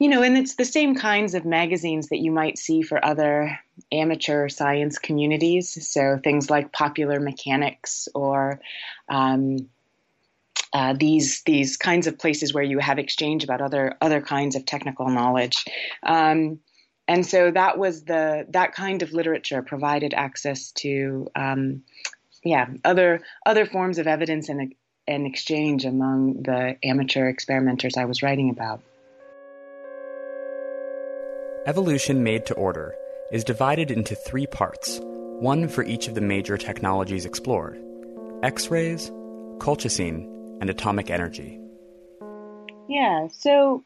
you 0.00 0.08
know, 0.08 0.22
and 0.22 0.36
it's 0.36 0.56
the 0.56 0.64
same 0.64 0.96
kinds 0.96 1.34
of 1.34 1.44
magazines 1.44 2.08
that 2.08 2.18
you 2.18 2.32
might 2.32 2.58
see 2.58 2.82
for 2.82 3.02
other 3.04 3.56
amateur 3.92 4.48
science 4.48 4.98
communities. 4.98 5.86
So 5.86 6.18
things 6.22 6.50
like 6.50 6.72
Popular 6.72 7.20
Mechanics 7.20 8.08
or 8.12 8.60
um, 9.08 9.68
uh, 10.72 10.94
these 10.98 11.42
these 11.42 11.76
kinds 11.76 12.08
of 12.08 12.18
places 12.18 12.52
where 12.52 12.64
you 12.64 12.80
have 12.80 12.98
exchange 12.98 13.44
about 13.44 13.60
other 13.60 13.96
other 14.00 14.20
kinds 14.20 14.56
of 14.56 14.66
technical 14.66 15.08
knowledge. 15.08 15.64
Um, 16.02 16.58
and 17.06 17.24
so 17.24 17.50
that 17.52 17.78
was 17.78 18.04
the 18.04 18.46
that 18.50 18.72
kind 18.72 19.02
of 19.02 19.12
literature 19.12 19.62
provided 19.62 20.12
access 20.14 20.72
to 20.72 21.28
um, 21.36 21.82
yeah, 22.44 22.66
other 22.84 23.20
other 23.44 23.66
forms 23.66 23.98
of 23.98 24.06
evidence 24.06 24.48
and 24.48 24.74
and 25.06 25.26
exchange 25.26 25.84
among 25.84 26.42
the 26.42 26.76
amateur 26.84 27.28
experimenters 27.28 27.96
I 27.96 28.04
was 28.04 28.22
writing 28.22 28.50
about. 28.50 28.80
Evolution 31.66 32.22
Made 32.22 32.46
to 32.46 32.54
Order 32.54 32.94
is 33.32 33.44
divided 33.44 33.90
into 33.90 34.14
three 34.14 34.46
parts, 34.46 35.00
one 35.02 35.68
for 35.68 35.84
each 35.84 36.08
of 36.08 36.14
the 36.14 36.20
major 36.20 36.56
technologies 36.56 37.26
explored 37.26 37.78
X 38.42 38.68
rays, 38.68 39.10
colchicine, 39.58 40.58
and 40.60 40.70
atomic 40.70 41.10
energy. 41.10 41.60
Yeah, 42.88 43.28
so 43.28 43.84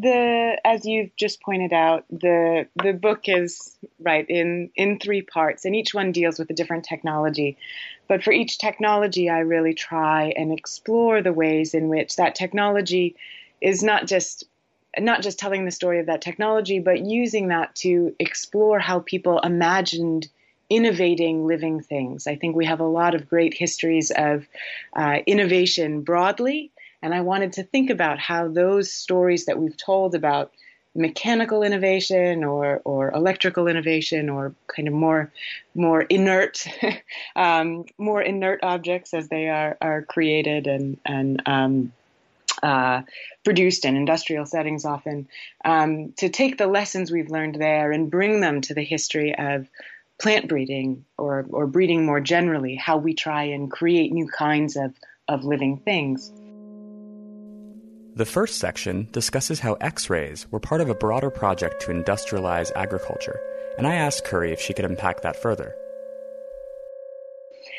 the 0.00 0.58
as 0.64 0.86
you've 0.86 1.14
just 1.16 1.42
pointed 1.42 1.72
out, 1.72 2.06
the 2.08 2.66
the 2.82 2.94
book 2.94 3.28
is 3.28 3.76
right 4.00 4.24
in 4.28 4.70
in 4.74 4.98
three 4.98 5.20
parts, 5.20 5.66
and 5.66 5.76
each 5.76 5.92
one 5.92 6.12
deals 6.12 6.38
with 6.38 6.48
a 6.48 6.54
different 6.54 6.84
technology. 6.84 7.58
But 8.08 8.22
for 8.22 8.32
each 8.32 8.58
technology, 8.58 9.28
I 9.28 9.40
really 9.40 9.74
try 9.74 10.32
and 10.34 10.50
explore 10.50 11.20
the 11.20 11.32
ways 11.32 11.74
in 11.74 11.88
which 11.88 12.16
that 12.16 12.34
technology 12.34 13.16
is 13.60 13.82
not 13.82 14.06
just 14.06 14.44
not 14.98 15.20
just 15.22 15.38
telling 15.38 15.66
the 15.66 15.70
story 15.70 16.00
of 16.00 16.06
that 16.06 16.22
technology, 16.22 16.78
but 16.78 17.04
using 17.04 17.48
that 17.48 17.74
to 17.76 18.14
explore 18.18 18.78
how 18.78 19.00
people 19.00 19.40
imagined 19.40 20.28
innovating 20.70 21.46
living 21.46 21.82
things. 21.82 22.26
I 22.26 22.36
think 22.36 22.56
we 22.56 22.64
have 22.64 22.80
a 22.80 22.86
lot 22.86 23.14
of 23.14 23.28
great 23.28 23.52
histories 23.52 24.10
of 24.10 24.48
uh, 24.94 25.18
innovation 25.26 26.00
broadly, 26.00 26.71
and 27.02 27.14
I 27.14 27.20
wanted 27.20 27.54
to 27.54 27.64
think 27.64 27.90
about 27.90 28.18
how 28.18 28.48
those 28.48 28.92
stories 28.92 29.46
that 29.46 29.58
we've 29.58 29.76
told 29.76 30.14
about 30.14 30.52
mechanical 30.94 31.62
innovation 31.62 32.44
or, 32.44 32.80
or 32.84 33.10
electrical 33.12 33.66
innovation 33.66 34.28
or 34.28 34.54
kind 34.74 34.88
of 34.88 34.94
more 34.94 35.32
more 35.74 36.02
inert 36.02 36.66
um, 37.36 37.84
more 37.98 38.20
inert 38.20 38.60
objects 38.62 39.14
as 39.14 39.28
they 39.28 39.48
are 39.48 39.76
are 39.80 40.02
created 40.02 40.66
and 40.66 40.98
and 41.06 41.42
um, 41.46 41.92
uh, 42.62 43.02
produced 43.42 43.84
in 43.84 43.96
industrial 43.96 44.44
settings 44.44 44.84
often 44.84 45.26
um, 45.64 46.12
to 46.12 46.28
take 46.28 46.58
the 46.58 46.66
lessons 46.66 47.10
we've 47.10 47.30
learned 47.30 47.56
there 47.56 47.90
and 47.90 48.10
bring 48.10 48.40
them 48.40 48.60
to 48.60 48.74
the 48.74 48.84
history 48.84 49.34
of 49.34 49.66
plant 50.20 50.46
breeding 50.46 51.04
or 51.16 51.46
or 51.50 51.66
breeding 51.66 52.04
more 52.04 52.20
generally 52.20 52.74
how 52.74 52.98
we 52.98 53.14
try 53.14 53.44
and 53.44 53.70
create 53.70 54.12
new 54.12 54.28
kinds 54.28 54.76
of 54.76 54.94
of 55.26 55.44
living 55.44 55.78
things. 55.78 56.30
The 58.14 58.26
first 58.26 58.58
section 58.58 59.08
discusses 59.10 59.60
how 59.60 59.72
X 59.80 60.10
rays 60.10 60.46
were 60.50 60.60
part 60.60 60.82
of 60.82 60.90
a 60.90 60.94
broader 60.94 61.30
project 61.30 61.80
to 61.82 61.92
industrialize 61.92 62.70
agriculture, 62.76 63.40
and 63.78 63.86
I 63.86 63.94
asked 63.94 64.26
Curry 64.26 64.52
if 64.52 64.60
she 64.60 64.74
could 64.74 64.84
unpack 64.84 65.22
that 65.22 65.40
further. 65.40 65.74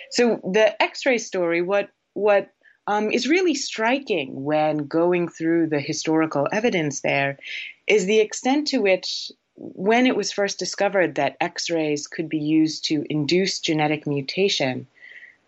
So, 0.09 0.41
the 0.51 0.81
X 0.81 1.05
ray 1.05 1.19
story, 1.19 1.61
what, 1.61 1.89
what 2.13 2.49
um, 2.87 3.11
is 3.11 3.29
really 3.29 3.53
striking 3.53 4.43
when 4.43 4.87
going 4.87 5.27
through 5.27 5.67
the 5.67 5.79
historical 5.79 6.47
evidence 6.51 7.01
there 7.01 7.37
is 7.85 8.07
the 8.07 8.19
extent 8.19 8.69
to 8.69 8.79
which, 8.79 9.31
when 9.55 10.07
it 10.07 10.15
was 10.15 10.31
first 10.31 10.57
discovered 10.57 11.13
that 11.15 11.37
X 11.41 11.69
rays 11.69 12.07
could 12.07 12.27
be 12.27 12.39
used 12.39 12.85
to 12.85 13.05
induce 13.07 13.59
genetic 13.59 14.07
mutation, 14.07 14.87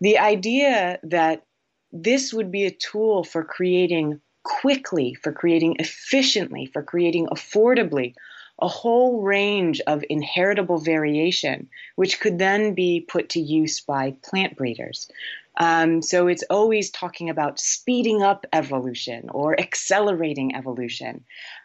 the 0.00 0.18
idea 0.18 1.00
that 1.02 1.44
this 1.92 2.32
would 2.32 2.52
be 2.52 2.66
a 2.66 2.70
tool 2.70 3.24
for 3.24 3.42
creating 3.42 4.20
quickly, 4.46 5.12
for 5.14 5.32
creating 5.32 5.74
efficiently, 5.80 6.66
for 6.66 6.80
creating 6.80 7.26
affordably 7.26 8.14
a 8.60 8.68
whole 8.68 9.20
range 9.22 9.80
of 9.88 10.04
inheritable 10.08 10.78
variation, 10.78 11.68
which 11.96 12.20
could 12.20 12.38
then 12.38 12.72
be 12.72 13.00
put 13.00 13.28
to 13.30 13.40
use 13.40 13.80
by 13.80 14.14
plant 14.22 14.56
breeders. 14.56 15.10
Um, 15.56 16.00
so 16.00 16.28
it's 16.28 16.44
always 16.48 16.90
talking 16.90 17.28
about 17.28 17.58
speeding 17.58 18.22
up 18.22 18.46
evolution 18.52 19.30
or 19.30 19.58
accelerating 19.58 20.54
evolution. 20.54 21.24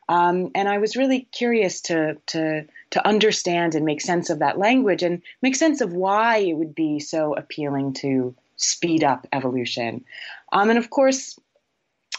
Um, 0.09 0.50
and 0.55 0.67
I 0.67 0.79
was 0.79 0.95
really 0.95 1.27
curious 1.31 1.81
to, 1.81 2.17
to, 2.27 2.65
to 2.91 3.07
understand 3.07 3.75
and 3.75 3.85
make 3.85 4.01
sense 4.01 4.31
of 4.31 4.39
that 4.39 4.57
language 4.57 5.03
and 5.03 5.21
make 5.43 5.55
sense 5.55 5.81
of 5.81 5.93
why 5.93 6.38
it 6.38 6.53
would 6.53 6.73
be 6.73 7.00
so 7.00 7.35
appealing 7.35 7.93
to 8.01 8.33
speed 8.55 9.03
up 9.03 9.27
evolution. 9.31 10.03
Um, 10.51 10.69
and 10.69 10.79
of 10.79 10.89
course, 10.89 11.38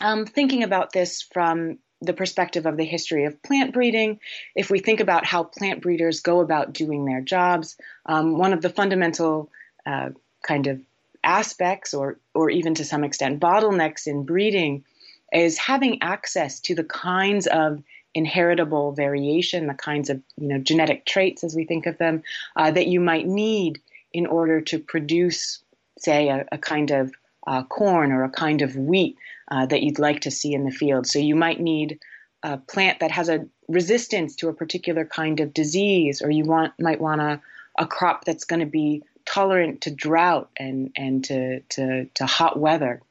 um, 0.01 0.27
thinking 0.27 0.63
about 0.63 0.93
this 0.93 1.23
from 1.23 1.79
the 2.01 2.13
perspective 2.13 2.67
of 2.67 2.77
the 2.77 2.85
history 2.85 3.25
of 3.25 3.43
plant 3.43 3.73
breeding, 3.73 4.19
if 4.57 4.71
we 4.71 4.81
think 4.81 5.01
about 5.01 5.25
how 5.25 5.45
plant 5.45 5.81
breeders 5.81 6.21
go 6.21 6.41
about 6.41 6.73
doing 6.73 7.05
their 7.05 7.21
jobs, 7.21 7.77
um, 8.07 8.37
one 8.37 8.53
of 8.53 8.61
the 8.61 8.69
fundamental 8.69 9.51
uh, 9.87 10.11
kind 10.43 10.67
of 10.67 10.81
aspects, 11.23 11.95
or 11.95 12.19
or 12.35 12.51
even 12.51 12.75
to 12.75 12.85
some 12.85 13.05
extent 13.05 13.41
bottlenecks 13.41 14.07
in 14.07 14.25
breeding, 14.25 14.85
is 15.33 15.57
having 15.57 16.03
access 16.03 16.59
to 16.61 16.75
the 16.75 16.85
kinds 16.85 17.47
of 17.47 17.83
inheritable 18.15 18.93
variation, 18.93 19.69
the 19.69 19.75
kinds 19.75 20.11
of 20.11 20.21
you 20.37 20.49
know 20.49 20.59
genetic 20.59 21.07
traits, 21.07 21.45
as 21.45 21.55
we 21.55 21.65
think 21.65 21.87
of 21.87 21.99
them, 21.99 22.23
uh, 22.57 22.71
that 22.71 22.89
you 22.89 22.99
might 22.99 23.27
need 23.27 23.81
in 24.13 24.27
order 24.27 24.61
to 24.61 24.79
produce, 24.79 25.63
say, 25.99 26.29
a, 26.29 26.47
a 26.53 26.59
kind 26.59 26.91
of 26.91 27.13
uh, 27.47 27.63
corn 27.63 28.13
or 28.13 28.25
a 28.25 28.31
kind 28.31 28.63
of 28.63 28.77
wheat 28.77 29.17
uh, 29.52 29.66
that 29.66 29.82
you'd 29.82 29.99
like 29.99 30.21
to 30.21 30.30
see 30.30 30.54
in 30.54 30.64
the 30.64 30.71
field. 30.71 31.06
So 31.06 31.18
you 31.18 31.37
might 31.37 31.61
need 31.61 31.99
a 32.42 32.56
plant 32.56 33.00
that 33.00 33.11
has 33.11 33.28
a 33.28 33.47
resistance 33.68 34.37
to 34.37 34.49
a 34.49 34.54
particular 34.54 35.04
kind 35.04 35.40
of 35.40 35.52
disease, 35.52 36.23
or 36.23 36.30
you 36.30 36.44
want 36.44 36.73
might 36.80 37.00
want 37.00 37.21
a, 37.21 37.40
a 37.78 37.87
crop 37.87 38.25
that's 38.25 38.47
going 38.47 38.61
to 38.61 38.66
be 38.66 39.02
tolerant 39.26 39.82
to 39.82 39.90
drought 39.90 40.49
and 40.56 40.90
and 40.97 41.25
to, 41.25 41.61
to 41.61 42.06
to 42.14 42.25
hot 42.25 42.59
weather. 42.59 43.02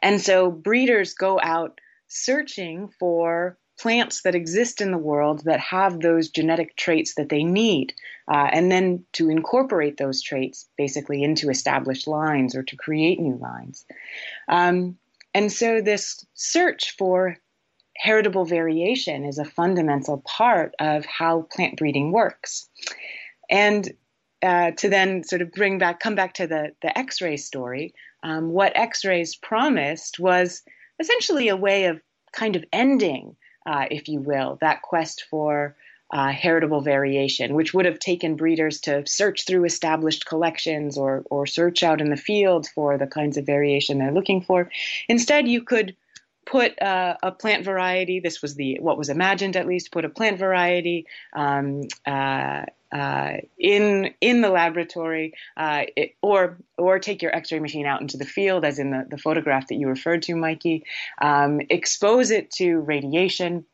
And 0.00 0.20
so 0.20 0.50
breeders 0.50 1.14
go 1.14 1.40
out 1.42 1.80
searching 2.06 2.90
for 3.00 3.58
plants 3.80 4.22
that 4.22 4.36
exist 4.36 4.80
in 4.80 4.92
the 4.92 4.98
world 4.98 5.42
that 5.46 5.58
have 5.58 5.98
those 5.98 6.28
genetic 6.28 6.76
traits 6.76 7.14
that 7.16 7.28
they 7.28 7.42
need, 7.42 7.92
uh, 8.28 8.48
and 8.52 8.70
then 8.70 9.04
to 9.14 9.30
incorporate 9.30 9.96
those 9.96 10.22
traits 10.22 10.68
basically 10.78 11.24
into 11.24 11.50
established 11.50 12.06
lines 12.06 12.54
or 12.54 12.62
to 12.62 12.76
create 12.76 13.18
new 13.18 13.36
lines. 13.36 13.84
Um, 14.48 14.96
and 15.34 15.52
so 15.52 15.80
this 15.80 16.24
search 16.34 16.94
for 16.96 17.36
heritable 17.96 18.44
variation 18.44 19.24
is 19.24 19.38
a 19.38 19.44
fundamental 19.44 20.22
part 20.26 20.74
of 20.78 21.04
how 21.04 21.42
plant 21.52 21.76
breeding 21.76 22.12
works. 22.12 22.68
And 23.50 23.92
uh, 24.42 24.72
to 24.72 24.88
then 24.88 25.24
sort 25.24 25.42
of 25.42 25.52
bring 25.52 25.78
back, 25.78 26.00
come 26.00 26.14
back 26.14 26.34
to 26.34 26.46
the, 26.46 26.72
the 26.82 26.96
X 26.98 27.20
ray 27.20 27.36
story, 27.36 27.94
um, 28.22 28.50
what 28.50 28.76
X 28.76 29.04
rays 29.04 29.36
promised 29.36 30.18
was 30.18 30.62
essentially 31.00 31.48
a 31.48 31.56
way 31.56 31.86
of 31.86 32.00
kind 32.32 32.56
of 32.56 32.64
ending, 32.72 33.36
uh, 33.66 33.86
if 33.90 34.08
you 34.08 34.20
will, 34.20 34.58
that 34.60 34.82
quest 34.82 35.24
for 35.30 35.76
uh, 36.14 36.30
heritable 36.30 36.80
variation, 36.80 37.54
which 37.54 37.74
would 37.74 37.84
have 37.84 37.98
taken 37.98 38.36
breeders 38.36 38.80
to 38.80 39.04
search 39.04 39.44
through 39.44 39.64
established 39.64 40.26
collections 40.26 40.96
or, 40.96 41.24
or 41.28 41.44
search 41.44 41.82
out 41.82 42.00
in 42.00 42.08
the 42.08 42.16
field 42.16 42.68
for 42.68 42.96
the 42.96 43.06
kinds 43.06 43.36
of 43.36 43.44
variation 43.44 43.98
they're 43.98 44.12
looking 44.12 44.40
for. 44.40 44.70
Instead, 45.08 45.48
you 45.48 45.60
could 45.60 45.96
put 46.46 46.80
uh, 46.80 47.16
a 47.20 47.32
plant 47.32 47.64
variety. 47.64 48.20
This 48.20 48.40
was 48.40 48.54
the 48.54 48.78
what 48.80 48.96
was 48.96 49.08
imagined, 49.08 49.56
at 49.56 49.66
least. 49.66 49.90
Put 49.90 50.04
a 50.04 50.08
plant 50.08 50.38
variety 50.38 51.06
um, 51.34 51.82
uh, 52.06 52.62
uh, 52.92 53.32
in 53.58 54.14
in 54.20 54.40
the 54.40 54.50
laboratory, 54.50 55.32
uh, 55.56 55.82
it, 55.96 56.14
or 56.22 56.58
or 56.78 57.00
take 57.00 57.22
your 57.22 57.34
X-ray 57.34 57.58
machine 57.58 57.86
out 57.86 58.02
into 58.02 58.18
the 58.18 58.24
field, 58.24 58.64
as 58.64 58.78
in 58.78 58.90
the, 58.90 59.04
the 59.10 59.18
photograph 59.18 59.66
that 59.66 59.74
you 59.74 59.88
referred 59.88 60.22
to, 60.22 60.36
Mikey. 60.36 60.84
Um, 61.20 61.60
expose 61.70 62.30
it 62.30 62.52
to 62.52 62.78
radiation 62.78 63.64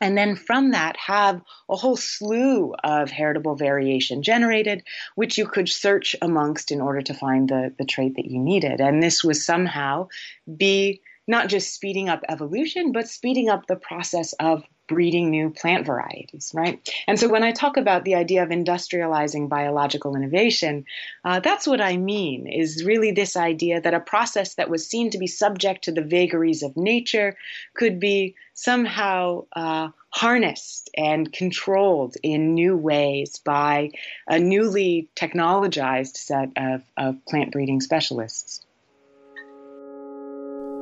and 0.00 0.16
then 0.16 0.36
from 0.36 0.72
that 0.72 0.96
have 0.96 1.40
a 1.68 1.76
whole 1.76 1.96
slew 1.96 2.74
of 2.82 3.10
heritable 3.10 3.56
variation 3.56 4.22
generated, 4.22 4.82
which 5.14 5.38
you 5.38 5.46
could 5.46 5.68
search 5.68 6.16
amongst 6.20 6.70
in 6.70 6.80
order 6.80 7.02
to 7.02 7.14
find 7.14 7.48
the, 7.48 7.74
the 7.78 7.84
trait 7.84 8.16
that 8.16 8.26
you 8.26 8.38
needed. 8.38 8.80
And 8.80 9.02
this 9.02 9.22
was 9.22 9.44
somehow 9.44 10.08
be 10.56 11.00
not 11.26 11.48
just 11.48 11.74
speeding 11.74 12.08
up 12.08 12.22
evolution, 12.28 12.92
but 12.92 13.08
speeding 13.08 13.48
up 13.48 13.66
the 13.66 13.76
process 13.76 14.34
of 14.34 14.62
breeding 14.86 15.30
new 15.30 15.50
plant 15.50 15.86
varieties, 15.86 16.52
right? 16.54 16.86
And 17.06 17.18
so 17.18 17.28
when 17.28 17.42
I 17.42 17.52
talk 17.52 17.76
about 17.76 18.04
the 18.04 18.16
idea 18.16 18.42
of 18.42 18.50
industrializing 18.50 19.48
biological 19.48 20.16
innovation, 20.16 20.84
uh, 21.24 21.40
that's 21.40 21.66
what 21.66 21.80
I 21.80 21.96
mean, 21.96 22.46
is 22.46 22.84
really 22.84 23.12
this 23.12 23.36
idea 23.36 23.80
that 23.80 23.94
a 23.94 24.00
process 24.00 24.54
that 24.54 24.70
was 24.70 24.86
seen 24.86 25.10
to 25.10 25.18
be 25.18 25.26
subject 25.26 25.84
to 25.84 25.92
the 25.92 26.02
vagaries 26.02 26.62
of 26.62 26.76
nature 26.76 27.36
could 27.74 27.98
be 27.98 28.34
somehow 28.52 29.46
uh, 29.54 29.88
harnessed 30.10 30.90
and 30.96 31.32
controlled 31.32 32.16
in 32.22 32.54
new 32.54 32.76
ways 32.76 33.40
by 33.44 33.90
a 34.28 34.38
newly 34.38 35.08
technologized 35.16 36.16
set 36.16 36.50
of, 36.56 36.82
of 36.96 37.24
plant 37.26 37.52
breeding 37.52 37.80
specialists. 37.80 38.64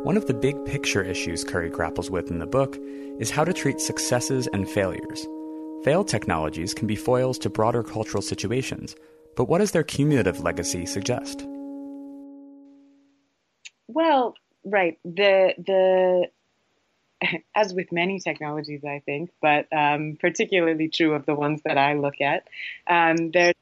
One 0.03 0.17
of 0.17 0.27
the 0.27 0.35
big 0.35 0.65
picture 0.65 1.05
issues 1.05 1.45
Curry 1.45 1.71
grapples 1.71 2.11
with 2.11 2.33
in 2.33 2.41
the 2.41 2.47
book 2.47 2.77
is 3.21 3.31
how 3.31 3.45
to 3.45 3.53
treat 3.53 3.81
successes 3.81 4.49
and 4.49 4.69
failures. 4.69 5.29
Failed 5.85 6.09
technologies 6.09 6.75
can 6.75 6.89
be 6.89 6.97
foils 6.97 7.39
to 7.39 7.49
broader 7.49 7.85
cultural 7.85 8.21
situations, 8.21 8.97
but 9.37 9.45
what 9.45 9.59
does 9.59 9.71
their 9.71 9.85
cumulative 9.85 10.41
legacy 10.41 10.87
suggest? 10.87 11.47
Well, 13.87 14.35
right. 14.65 14.99
The 15.05 15.55
the 15.57 16.31
as 17.55 17.73
with 17.73 17.93
many 17.93 18.19
technologies, 18.19 18.85
I 18.85 19.03
think, 19.07 19.31
but 19.41 19.69
um, 19.73 20.17
particularly 20.19 20.89
true 20.89 21.15
of 21.15 21.27
the 21.27 21.37
ones 21.37 21.61
that 21.65 21.79
I 21.79 21.95
look 21.95 22.21
at, 22.21 22.49
um, 22.89 23.31
there's 23.31 23.55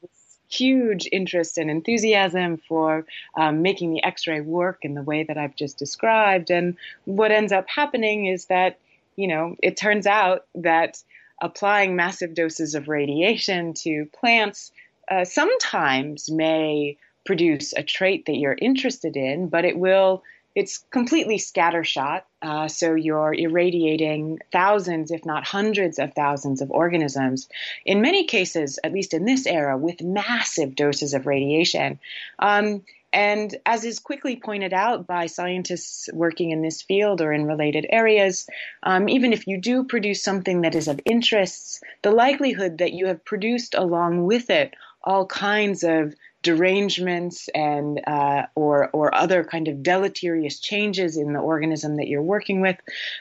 huge 0.51 1.07
interest 1.11 1.57
and 1.57 1.69
enthusiasm 1.69 2.57
for 2.57 3.05
um, 3.35 3.61
making 3.61 3.93
the 3.93 4.03
X 4.03 4.27
ray 4.27 4.41
work 4.41 4.79
in 4.83 4.93
the 4.93 5.01
way 5.01 5.23
that 5.23 5.37
I've 5.37 5.55
just 5.55 5.77
described. 5.77 6.51
And 6.51 6.75
what 7.05 7.31
ends 7.31 7.51
up 7.51 7.65
happening 7.67 8.25
is 8.25 8.45
that, 8.45 8.77
you 9.15 9.27
know, 9.27 9.55
it 9.61 9.77
turns 9.77 10.05
out 10.05 10.45
that 10.55 11.01
applying 11.41 11.95
massive 11.95 12.33
doses 12.33 12.75
of 12.75 12.87
radiation 12.87 13.73
to 13.73 14.05
plants 14.13 14.71
uh, 15.09 15.25
sometimes 15.25 16.29
may 16.29 16.97
produce 17.25 17.73
a 17.73 17.83
trait 17.83 18.25
that 18.25 18.35
you're 18.35 18.57
interested 18.61 19.15
in, 19.15 19.47
but 19.47 19.65
it 19.65 19.77
will 19.77 20.23
it's 20.55 20.79
completely 20.91 21.37
scattershot. 21.37 22.23
Uh, 22.41 22.67
so 22.67 22.95
you're 22.95 23.33
irradiating 23.33 24.39
thousands, 24.51 25.11
if 25.11 25.25
not 25.25 25.45
hundreds 25.45 25.99
of 25.99 26.13
thousands 26.13 26.61
of 26.61 26.71
organisms. 26.71 27.47
In 27.85 28.01
many 28.01 28.25
cases, 28.25 28.79
at 28.83 28.93
least 28.93 29.13
in 29.13 29.25
this 29.25 29.45
era, 29.45 29.77
with 29.77 30.01
massive 30.01 30.75
doses 30.75 31.13
of 31.13 31.25
radiation. 31.25 31.99
Um, 32.39 32.83
and 33.13 33.53
as 33.65 33.83
is 33.83 33.99
quickly 33.99 34.37
pointed 34.37 34.73
out 34.73 35.05
by 35.05 35.25
scientists 35.25 36.09
working 36.13 36.51
in 36.51 36.61
this 36.61 36.81
field 36.81 37.21
or 37.21 37.33
in 37.33 37.45
related 37.45 37.85
areas, 37.89 38.47
um, 38.83 39.09
even 39.09 39.33
if 39.33 39.47
you 39.47 39.59
do 39.59 39.83
produce 39.83 40.23
something 40.23 40.61
that 40.61 40.75
is 40.75 40.87
of 40.87 41.01
interest, 41.05 41.83
the 42.03 42.11
likelihood 42.11 42.77
that 42.77 42.93
you 42.93 43.07
have 43.07 43.25
produced 43.25 43.75
along 43.75 44.25
with 44.25 44.49
it 44.49 44.73
all 45.03 45.25
kinds 45.25 45.83
of 45.83 46.13
derangements 46.43 47.49
and 47.53 48.01
uh, 48.07 48.43
or 48.55 48.89
or 48.89 49.13
other 49.13 49.43
kind 49.43 49.67
of 49.67 49.83
deleterious 49.83 50.59
changes 50.59 51.17
in 51.17 51.33
the 51.33 51.39
organism 51.39 51.97
that 51.97 52.07
you're 52.07 52.21
working 52.21 52.61
with, 52.61 52.77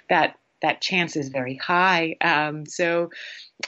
that 0.09 0.37
that 0.63 0.81
chance 0.81 1.17
is 1.17 1.29
very 1.29 1.57
high. 1.57 2.17
Um, 2.21 2.67
so 2.67 3.11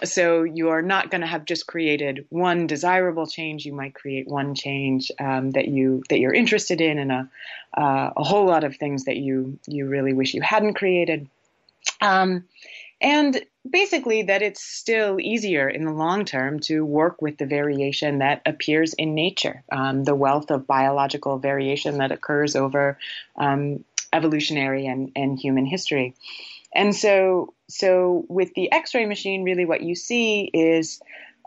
so 0.05 0.43
you 0.43 0.71
are 0.71 0.83
not 0.83 1.11
going 1.11 1.21
to 1.21 1.27
have 1.27 1.45
just 1.45 1.67
created 1.67 2.25
one 2.31 2.67
desirable 2.67 3.27
change. 3.27 3.67
You 3.67 3.75
might 3.75 3.95
create 3.95 4.27
one 4.29 4.55
change 4.55 5.11
um, 5.19 5.51
that 5.53 5.69
you 5.69 6.03
that 6.09 6.19
you're 6.19 6.33
interested 6.33 6.81
in, 6.81 6.99
and 6.99 7.13
a 7.13 7.29
uh, 7.77 8.13
a 8.17 8.25
whole 8.25 8.47
lot 8.47 8.65
of 8.65 8.77
things 8.77 9.05
that 9.05 9.17
you 9.17 9.59
you 9.67 9.87
really 9.87 10.13
wish 10.13 10.35
you 10.35 10.43
hadn't 10.43 10.75
created. 10.75 11.29
Um, 12.01 12.45
and 13.03 13.45
basically 13.69 14.23
that 14.23 14.43
it's 14.43 14.63
still 14.63 15.19
easier 15.21 15.69
in 15.69 15.85
the 15.85 15.93
long 15.93 16.25
term 16.25 16.61
to 16.61 16.85
work 16.85 17.21
with 17.21 17.37
the 17.37 17.47
variation 17.47 18.19
that 18.19 18.43
appears 18.47 18.95
in 18.95 19.15
nature, 19.15 19.65
um, 19.73 20.05
the 20.05 20.15
wealth 20.15 20.51
of 20.51 20.67
biological 20.67 21.39
variation 21.39 21.99
that 21.99 22.13
occurs 22.13 22.55
over 22.55 22.99
um, 23.37 23.85
evolutionary 24.13 24.87
and, 24.87 25.11
and 25.17 25.39
human 25.39 25.67
history. 25.67 26.15
And 26.75 26.95
so, 26.95 27.55
so 27.69 28.25
with 28.29 28.55
the 28.55 28.71
X-ray 28.71 29.05
machine, 29.07 29.43
really 29.43 29.65
what 29.65 29.83
you 29.83 29.97
see 29.97 30.49
is 30.55 31.01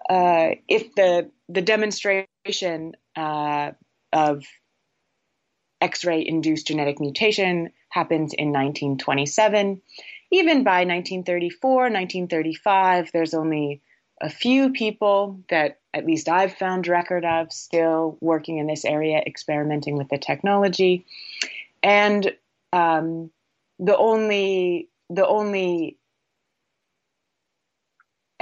uh, 0.10 0.52
if 0.68 0.94
the 0.96 1.32
the 1.48 1.62
demonstration 1.62 2.96
uh, 3.16 3.72
of 4.12 4.44
X-ray 5.82 6.26
induced 6.26 6.68
genetic 6.68 7.00
mutation 7.00 7.72
happens 7.90 8.34
in 8.34 8.50
1927 8.50 9.82
even 10.32 10.64
by 10.64 10.80
1934, 10.80 11.74
1935, 11.74 13.12
there's 13.12 13.34
only 13.34 13.82
a 14.22 14.30
few 14.30 14.72
people 14.72 15.40
that 15.50 15.80
at 15.94 16.06
least 16.06 16.30
I've 16.30 16.54
found 16.54 16.88
record 16.88 17.26
of 17.26 17.52
still 17.52 18.18
working 18.22 18.58
in 18.58 18.68
this 18.68 18.86
area, 18.86 19.22
experimenting 19.26 19.98
with 19.98 20.10
the 20.10 20.18
technology. 20.18 21.06
And 21.84 22.34
um, 22.74 23.32
the 23.80 23.98
only 23.98 24.90
the 25.10 25.28
only 25.28 25.98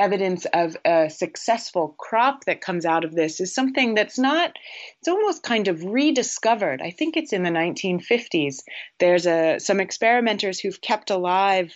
evidence 0.04 0.46
of 0.54 0.76
a 0.84 1.10
successful 1.10 1.96
crop 1.98 2.44
that 2.44 2.60
comes 2.60 2.86
out 2.86 3.06
of 3.06 3.16
this 3.16 3.40
is 3.40 3.56
something 3.56 3.96
that's 3.96 4.20
not 4.20 4.52
it's 5.00 5.08
almost 5.08 5.44
kind 5.44 5.70
of 5.70 5.82
rediscovered. 5.86 6.82
I 6.82 6.92
think 6.92 7.16
it's 7.16 7.32
in 7.32 7.44
the 7.44 7.50
1950s 7.50 8.58
there's 9.00 9.26
a 9.26 9.60
some 9.60 9.80
experimenters 9.80 10.60
who've 10.60 10.82
kept 10.82 11.10
alive 11.10 11.74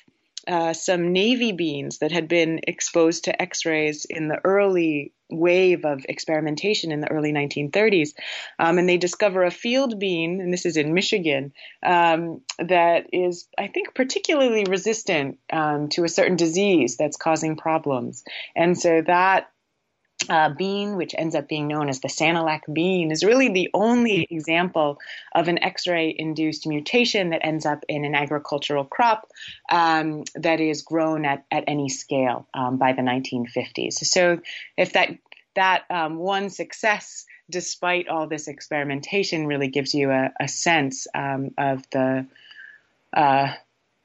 uh, 0.47 0.73
some 0.73 1.11
navy 1.11 1.51
beans 1.51 1.99
that 1.99 2.11
had 2.11 2.27
been 2.27 2.61
exposed 2.67 3.25
to 3.25 3.41
x-rays 3.41 4.05
in 4.05 4.27
the 4.27 4.39
early 4.43 5.13
wave 5.29 5.83
of 5.83 6.05
experimentation 6.07 6.91
in 6.91 7.01
the 7.01 7.11
early 7.11 7.33
1930s. 7.33 8.13
Um, 8.57 8.77
and 8.77 8.87
they 8.87 8.97
discover 8.97 9.43
a 9.43 9.51
field 9.51 9.99
bean, 9.99 10.39
and 10.39 10.53
this 10.53 10.65
is 10.65 10.77
in 10.77 10.93
Michigan, 10.93 11.53
um, 11.83 12.41
that 12.59 13.07
is, 13.11 13.47
I 13.57 13.67
think, 13.67 13.93
particularly 13.93 14.63
resistant 14.63 15.39
um, 15.51 15.89
to 15.89 16.05
a 16.05 16.09
certain 16.09 16.37
disease 16.37 16.95
that's 16.97 17.17
causing 17.17 17.57
problems. 17.57 18.23
And 18.55 18.77
so 18.77 19.01
that 19.05 19.49
uh, 20.29 20.49
bean, 20.49 20.95
which 20.95 21.15
ends 21.17 21.35
up 21.35 21.47
being 21.47 21.67
known 21.67 21.89
as 21.89 21.99
the 21.99 22.07
Sanilac 22.07 22.61
bean, 22.71 23.11
is 23.11 23.23
really 23.23 23.49
the 23.49 23.69
only 23.73 24.27
example 24.29 24.97
of 25.33 25.47
an 25.47 25.63
X 25.63 25.87
ray 25.87 26.13
induced 26.17 26.67
mutation 26.67 27.29
that 27.29 27.45
ends 27.45 27.65
up 27.65 27.83
in 27.87 28.03
an 28.03 28.15
agricultural 28.15 28.83
crop 28.83 29.29
um, 29.69 30.23
that 30.35 30.59
is 30.59 30.81
grown 30.81 31.25
at, 31.25 31.45
at 31.51 31.63
any 31.67 31.89
scale 31.89 32.47
um, 32.53 32.77
by 32.77 32.93
the 32.93 33.01
1950s. 33.01 33.93
So, 33.93 34.39
if 34.75 34.93
that, 34.93 35.09
that 35.55 35.83
um, 35.89 36.17
one 36.17 36.49
success, 36.49 37.25
despite 37.49 38.07
all 38.07 38.27
this 38.27 38.47
experimentation, 38.47 39.47
really 39.47 39.69
gives 39.69 39.93
you 39.93 40.11
a, 40.11 40.31
a 40.39 40.47
sense 40.47 41.07
um, 41.13 41.51
of 41.57 41.83
the 41.91 42.25
uh, 43.13 43.53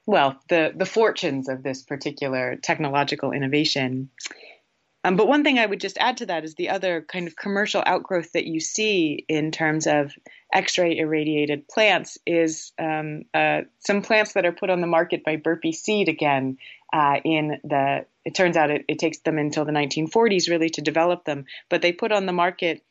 well, 0.05 0.37
the, 0.49 0.73
the 0.75 0.85
fortunes 0.85 1.47
of 1.47 1.63
this 1.63 1.81
particular 1.81 2.57
technological 2.57 3.31
innovation. 3.31 4.09
Um, 5.03 5.17
but 5.17 5.27
one 5.27 5.43
thing 5.43 5.59
I 5.59 5.65
would 5.65 5.81
just 5.81 5.97
add 5.97 6.17
to 6.17 6.27
that 6.27 6.45
is 6.45 6.55
the 6.55 6.69
other 6.69 7.01
kind 7.01 7.27
of 7.27 7.35
commercial 7.35 7.83
outgrowth 7.85 8.31
that 8.31 8.45
you 8.45 8.59
see 8.59 9.25
in 9.27 9.51
terms 9.51 9.85
of 9.85 10.13
X-ray 10.53 10.97
irradiated 10.97 11.67
plants 11.67 12.17
is 12.25 12.71
um, 12.79 13.23
uh, 13.33 13.61
some 13.79 14.01
plants 14.01 14.33
that 14.33 14.45
are 14.45 14.53
put 14.53 14.69
on 14.69 14.81
the 14.81 14.87
market 14.87 15.23
by 15.23 15.35
Burpee 15.35 15.73
Seed 15.73 16.07
again. 16.07 16.57
Uh, 16.93 17.19
in 17.25 17.59
the, 17.63 18.05
it 18.23 18.35
turns 18.35 18.55
out 18.55 18.69
it, 18.69 18.85
it, 18.87 18.99
takes 18.99 19.17
them 19.19 19.39
until 19.39 19.65
the 19.65 19.71
1940s 19.71 20.49
really 20.49 20.69
to 20.69 20.81
develop 20.81 21.25
them, 21.25 21.45
but 21.69 21.81
they 21.81 21.91
put 21.91 22.11
on 22.11 22.27
the 22.27 22.31
market 22.31 22.83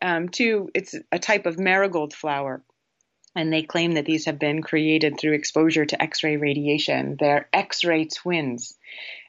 um, 0.00 0.30
two. 0.30 0.70
It's 0.74 0.94
a 1.12 1.18
type 1.18 1.44
of 1.44 1.58
marigold 1.58 2.14
flower 2.14 2.62
and 3.34 3.52
they 3.52 3.62
claim 3.62 3.92
that 3.92 4.04
these 4.04 4.26
have 4.26 4.38
been 4.38 4.62
created 4.62 5.18
through 5.18 5.32
exposure 5.32 5.84
to 5.86 6.02
X-ray 6.02 6.36
radiation. 6.36 7.16
They're 7.18 7.48
X-ray 7.52 8.06
twins. 8.06 8.76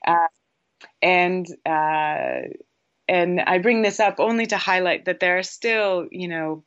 Uh, 0.05 0.27
and 1.01 1.47
uh, 1.65 2.41
and 3.07 3.41
I 3.41 3.57
bring 3.59 3.81
this 3.81 3.99
up 3.99 4.19
only 4.19 4.45
to 4.47 4.57
highlight 4.57 5.05
that 5.05 5.19
there 5.19 5.37
are 5.37 5.43
still, 5.43 6.07
you 6.11 6.27
know, 6.27 6.63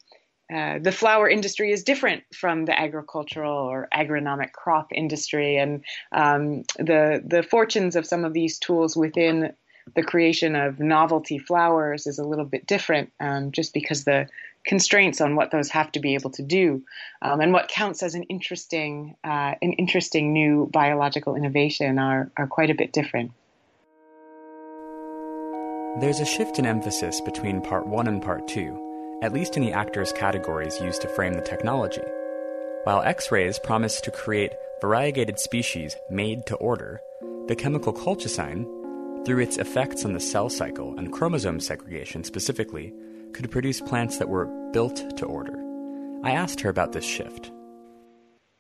uh, 0.55 0.79
the 0.79 0.93
flower 0.93 1.29
industry 1.29 1.73
is 1.73 1.83
different 1.83 2.23
from 2.33 2.67
the 2.67 2.79
agricultural 2.79 3.53
or 3.53 3.89
agronomic 3.93 4.53
crop 4.53 4.93
industry, 4.93 5.57
and 5.57 5.85
um, 6.13 6.63
the 6.79 7.23
the 7.27 7.43
fortunes 7.43 7.97
of 7.97 8.07
some 8.07 8.25
of 8.25 8.33
these 8.33 8.59
tools 8.59 8.97
within 8.97 9.53
the 9.95 10.03
creation 10.03 10.55
of 10.55 10.79
novelty 10.79 11.39
flowers 11.39 12.07
is 12.07 12.19
a 12.19 12.25
little 12.25 12.45
bit 12.45 12.67
different, 12.67 13.13
um, 13.19 13.51
just 13.51 13.73
because 13.73 14.05
the 14.05 14.29
constraints 14.65 15.21
on 15.21 15.37
what 15.37 15.51
those 15.51 15.71
have 15.71 15.91
to 15.93 16.01
be 16.01 16.15
able 16.15 16.31
to 16.31 16.43
do, 16.43 16.83
um, 17.23 17.41
and 17.41 17.53
what 17.53 17.69
counts 17.69 18.03
as 18.05 18.15
an 18.15 18.23
interesting 18.25 19.17
uh, 19.25 19.55
an 19.61 19.73
interesting 19.73 20.33
new 20.33 20.71
biological 20.73 21.35
innovation 21.35 21.99
are 21.99 22.31
are 22.37 22.47
quite 22.47 22.71
a 22.71 22.75
bit 22.75 22.93
different. 22.93 23.33
There's 25.99 26.21
a 26.21 26.27
shift 26.27 26.59
in 26.59 26.67
emphasis 26.67 27.23
between 27.23 27.63
Part 27.63 27.87
1 27.87 28.07
and 28.07 28.21
Part 28.21 28.47
2, 28.49 29.21
at 29.23 29.33
least 29.33 29.57
in 29.57 29.63
the 29.63 29.73
actors' 29.73 30.13
categories 30.13 30.79
used 30.79 31.01
to 31.01 31.09
frame 31.09 31.33
the 31.33 31.41
technology. 31.41 32.03
While 32.85 33.01
X 33.01 33.33
rays 33.33 33.59
promise 33.59 34.03
to 34.03 34.11
create 34.11 34.53
variegated 34.83 35.41
species 35.41 35.97
made 36.11 36.45
to 36.49 36.57
order, 36.57 37.01
the 37.47 37.57
chemical 37.57 37.95
colchicine, 37.95 38.67
through 39.25 39.39
its 39.39 39.57
effects 39.57 40.05
on 40.05 40.13
the 40.13 40.21
cell 40.21 40.51
cycle 40.51 40.95
and 40.99 41.15
chromosome 41.15 41.61
segregation 41.61 42.25
specifically, 42.25 42.93
could 43.33 43.51
produce 43.51 43.81
plants 43.81 44.19
that 44.19 44.29
were 44.29 44.71
built 44.75 45.17
to 45.17 45.25
order. 45.25 45.59
I 46.23 46.33
asked 46.33 46.61
her 46.61 46.69
about 46.69 46.93
this 46.93 47.07
shift. 47.07 47.51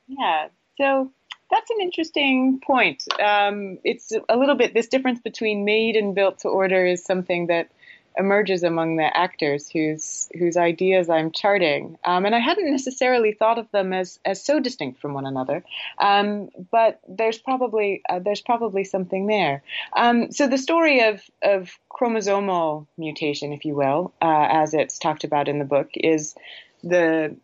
Yeah, 0.08 0.48
so 0.78 1.12
that's 1.50 1.70
an 1.70 1.80
interesting 1.80 2.60
point. 2.64 3.04
Um, 3.20 3.78
it's 3.84 4.12
a 4.28 4.36
little 4.36 4.56
bit 4.56 4.74
this 4.74 4.88
difference 4.88 5.20
between 5.20 5.64
made 5.64 5.96
and 5.96 6.14
built 6.14 6.40
to 6.40 6.48
order 6.48 6.84
is 6.84 7.04
something 7.04 7.46
that 7.48 7.70
emerges 8.18 8.62
among 8.62 8.96
the 8.96 9.16
actors 9.16 9.68
whose 9.68 10.28
whose 10.38 10.56
ideas 10.56 11.10
I'm 11.10 11.30
charting, 11.30 11.98
um, 12.04 12.24
and 12.24 12.34
I 12.34 12.38
hadn't 12.38 12.70
necessarily 12.70 13.32
thought 13.32 13.58
of 13.58 13.70
them 13.70 13.92
as 13.92 14.18
as 14.24 14.42
so 14.42 14.58
distinct 14.58 15.00
from 15.00 15.14
one 15.14 15.26
another. 15.26 15.62
Um, 15.98 16.48
but 16.70 17.00
there's 17.08 17.38
probably 17.38 18.02
uh, 18.08 18.20
there's 18.20 18.40
probably 18.40 18.84
something 18.84 19.26
there. 19.26 19.62
Um, 19.96 20.32
so 20.32 20.48
the 20.48 20.58
story 20.58 21.02
of 21.02 21.22
of 21.42 21.78
chromosomal 21.90 22.86
mutation, 22.96 23.52
if 23.52 23.64
you 23.64 23.74
will, 23.74 24.12
uh, 24.22 24.46
as 24.50 24.74
it's 24.74 24.98
talked 24.98 25.24
about 25.24 25.48
in 25.48 25.58
the 25.58 25.64
book, 25.64 25.90
is 25.94 26.34
the 26.82 27.36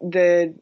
the 0.00 0.54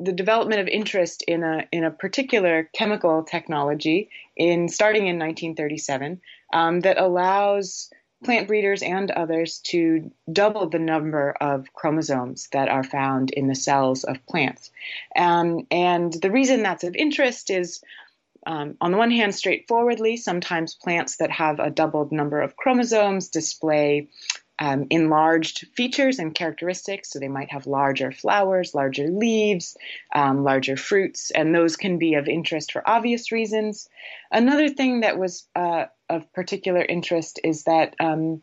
the 0.00 0.12
development 0.12 0.60
of 0.60 0.68
interest 0.68 1.22
in 1.28 1.44
a 1.44 1.66
in 1.70 1.84
a 1.84 1.90
particular 1.90 2.68
chemical 2.74 3.22
technology 3.22 4.08
in 4.36 4.68
starting 4.68 5.02
in 5.02 5.18
1937 5.18 6.20
um, 6.52 6.80
that 6.80 6.98
allows 6.98 7.90
plant 8.24 8.48
breeders 8.48 8.82
and 8.82 9.10
others 9.10 9.58
to 9.58 10.10
double 10.30 10.68
the 10.68 10.78
number 10.78 11.34
of 11.40 11.72
chromosomes 11.72 12.48
that 12.52 12.68
are 12.68 12.84
found 12.84 13.30
in 13.30 13.46
the 13.46 13.54
cells 13.54 14.04
of 14.04 14.24
plants. 14.26 14.70
Um, 15.16 15.66
and 15.70 16.12
the 16.12 16.30
reason 16.30 16.62
that's 16.62 16.84
of 16.84 16.94
interest 16.94 17.50
is 17.50 17.82
um, 18.46 18.76
on 18.80 18.90
the 18.90 18.98
one 18.98 19.10
hand, 19.10 19.34
straightforwardly, 19.34 20.16
sometimes 20.16 20.74
plants 20.74 21.16
that 21.16 21.30
have 21.30 21.60
a 21.60 21.70
doubled 21.70 22.10
number 22.10 22.40
of 22.40 22.56
chromosomes 22.56 23.28
display 23.28 24.08
um, 24.60 24.86
enlarged 24.90 25.66
features 25.74 26.18
and 26.18 26.34
characteristics. 26.34 27.10
So 27.10 27.18
they 27.18 27.28
might 27.28 27.50
have 27.50 27.66
larger 27.66 28.12
flowers, 28.12 28.74
larger 28.74 29.08
leaves, 29.08 29.76
um, 30.14 30.44
larger 30.44 30.76
fruits, 30.76 31.30
and 31.30 31.54
those 31.54 31.76
can 31.76 31.98
be 31.98 32.14
of 32.14 32.28
interest 32.28 32.72
for 32.72 32.88
obvious 32.88 33.32
reasons. 33.32 33.88
Another 34.30 34.68
thing 34.68 35.00
that 35.00 35.18
was 35.18 35.48
uh, 35.56 35.86
of 36.08 36.30
particular 36.34 36.82
interest 36.82 37.40
is 37.42 37.64
that 37.64 37.94
um, 37.98 38.42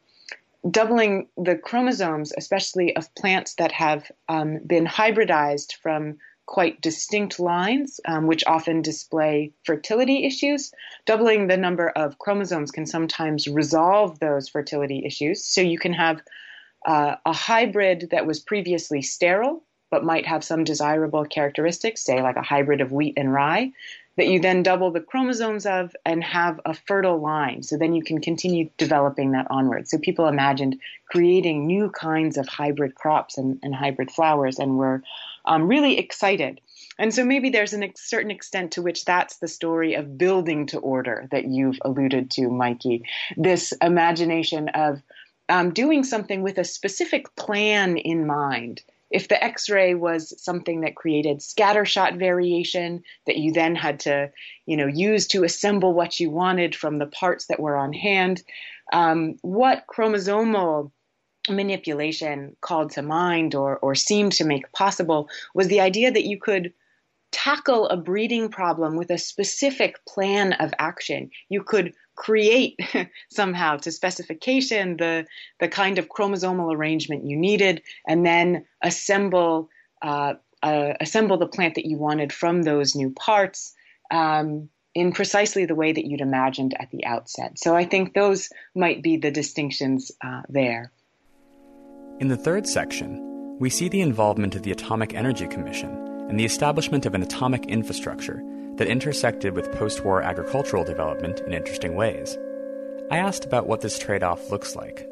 doubling 0.69 1.27
the 1.37 1.55
chromosomes, 1.55 2.33
especially 2.35 2.95
of 2.95 3.13
plants 3.15 3.55
that 3.55 3.71
have 3.71 4.11
um, 4.27 4.59
been 4.65 4.85
hybridized 4.85 5.73
from 5.75 6.17
quite 6.47 6.81
distinct 6.81 7.39
lines, 7.39 7.99
um, 8.05 8.25
which 8.25 8.43
often 8.47 8.81
display 8.81 9.51
fertility 9.65 10.25
issues. 10.25 10.71
Doubling 11.05 11.47
the 11.47 11.57
number 11.57 11.89
of 11.89 12.17
chromosomes 12.17 12.71
can 12.71 12.85
sometimes 12.85 13.47
resolve 13.47 14.19
those 14.19 14.49
fertility 14.49 15.03
issues. 15.05 15.45
So 15.45 15.61
you 15.61 15.77
can 15.77 15.93
have 15.93 16.21
uh, 16.85 17.15
a 17.25 17.33
hybrid 17.33 18.09
that 18.11 18.25
was 18.25 18.39
previously 18.39 19.01
sterile, 19.01 19.61
but 19.91 20.05
might 20.05 20.25
have 20.25 20.43
some 20.43 20.63
desirable 20.63 21.25
characteristics, 21.25 22.03
say 22.03 22.21
like 22.21 22.37
a 22.37 22.41
hybrid 22.41 22.81
of 22.81 22.91
wheat 22.91 23.13
and 23.17 23.33
rye, 23.33 23.71
that 24.15 24.27
you 24.27 24.39
then 24.39 24.63
double 24.63 24.89
the 24.91 24.99
chromosomes 24.99 25.65
of 25.65 25.95
and 26.05 26.23
have 26.23 26.59
a 26.65 26.73
fertile 26.73 27.19
line. 27.19 27.61
So 27.61 27.77
then 27.77 27.93
you 27.93 28.03
can 28.03 28.19
continue 28.19 28.69
developing 28.77 29.31
that 29.31 29.47
onward. 29.49 29.87
So 29.87 29.97
people 29.97 30.27
imagined 30.27 30.79
creating 31.09 31.67
new 31.67 31.89
kinds 31.91 32.37
of 32.37 32.47
hybrid 32.47 32.95
crops 32.95 33.37
and, 33.37 33.59
and 33.61 33.75
hybrid 33.75 34.09
flowers 34.09 34.59
and 34.59 34.77
were 34.77 35.03
um, 35.47 35.67
really 35.67 35.97
excited. 35.97 36.61
And 36.99 37.13
so 37.13 37.23
maybe 37.23 37.49
there's 37.49 37.73
a 37.73 37.83
ex- 37.83 38.09
certain 38.09 38.31
extent 38.31 38.71
to 38.73 38.81
which 38.81 39.05
that's 39.05 39.37
the 39.37 39.47
story 39.47 39.93
of 39.93 40.17
building 40.17 40.65
to 40.67 40.79
order 40.79 41.27
that 41.31 41.45
you've 41.45 41.79
alluded 41.83 42.29
to, 42.31 42.49
Mikey. 42.49 43.03
This 43.35 43.73
imagination 43.81 44.69
of 44.69 45.01
um, 45.49 45.71
doing 45.71 46.03
something 46.03 46.41
with 46.41 46.57
a 46.57 46.63
specific 46.63 47.33
plan 47.35 47.97
in 47.97 48.27
mind 48.27 48.81
if 49.09 49.29
the 49.29 49.41
x-ray 49.41 49.93
was 49.93 50.33
something 50.43 50.81
that 50.81 50.95
created 50.95 51.39
scattershot 51.39 52.19
variation 52.19 53.01
that 53.25 53.37
you 53.37 53.53
then 53.53 53.73
had 53.73 54.01
to 54.01 54.29
you 54.65 54.75
know 54.75 54.87
use 54.87 55.27
to 55.27 55.45
assemble 55.45 55.93
what 55.93 56.19
you 56.19 56.29
wanted 56.29 56.75
from 56.75 56.97
the 56.97 57.07
parts 57.07 57.45
that 57.47 57.59
were 57.59 57.77
on 57.77 57.93
hand 57.93 58.43
um, 58.93 59.35
what 59.41 59.85
chromosomal 59.87 60.91
manipulation 61.49 62.55
called 62.61 62.91
to 62.91 63.01
mind 63.01 63.55
or, 63.55 63.77
or 63.77 63.95
seemed 63.95 64.33
to 64.33 64.45
make 64.45 64.71
possible 64.71 65.29
was 65.53 65.67
the 65.67 65.81
idea 65.81 66.11
that 66.11 66.25
you 66.25 66.39
could 66.39 66.73
tackle 67.31 67.87
a 67.89 67.97
breeding 67.97 68.49
problem 68.49 68.95
with 68.95 69.09
a 69.09 69.17
specific 69.17 70.03
plan 70.05 70.53
of 70.53 70.73
action. 70.79 71.29
You 71.49 71.63
could 71.63 71.93
create 72.15 72.79
somehow 73.29 73.77
to 73.77 73.91
specification 73.91 74.97
the 74.97 75.25
the 75.59 75.67
kind 75.67 75.99
of 75.99 76.09
chromosomal 76.09 76.73
arrangement 76.73 77.25
you 77.25 77.37
needed, 77.37 77.81
and 78.07 78.25
then 78.25 78.65
assemble 78.81 79.69
uh, 80.01 80.33
uh, 80.63 80.93
assemble 80.99 81.37
the 81.37 81.47
plant 81.47 81.75
that 81.75 81.85
you 81.85 81.97
wanted 81.97 82.33
from 82.33 82.63
those 82.63 82.95
new 82.95 83.11
parts. 83.11 83.73
Um, 84.09 84.69
in 84.95 85.11
precisely 85.11 85.65
the 85.65 85.75
way 85.75 85.91
that 85.91 86.05
you'd 86.05 86.21
imagined 86.21 86.73
at 86.79 86.89
the 86.89 87.05
outset. 87.05 87.59
So 87.59 87.75
I 87.75 87.85
think 87.85 88.15
those 88.15 88.49
might 88.73 89.03
be 89.03 89.17
the 89.17 89.29
distinctions 89.29 90.11
uh, 90.25 90.41
there. 90.49 90.91
In 92.19 92.29
the 92.29 92.35
third 92.37 92.65
section, 92.65 93.57
we 93.59 93.69
see 93.69 93.89
the 93.89 94.01
involvement 94.01 94.55
of 94.55 94.63
the 94.63 94.71
Atomic 94.71 95.13
Energy 95.13 95.45
Commission 95.45 95.91
and 96.27 96.39
the 96.39 96.45
establishment 96.45 97.05
of 97.05 97.13
an 97.13 97.21
atomic 97.21 97.67
infrastructure 97.67 98.41
that 98.77 98.87
intersected 98.87 99.53
with 99.53 99.71
post 99.73 100.03
war 100.03 100.23
agricultural 100.23 100.83
development 100.83 101.41
in 101.41 101.53
interesting 101.53 101.95
ways. 101.95 102.35
I 103.11 103.17
asked 103.17 103.45
about 103.45 103.67
what 103.67 103.81
this 103.81 103.99
trade 103.99 104.23
off 104.23 104.49
looks 104.49 104.75
like. 104.75 105.07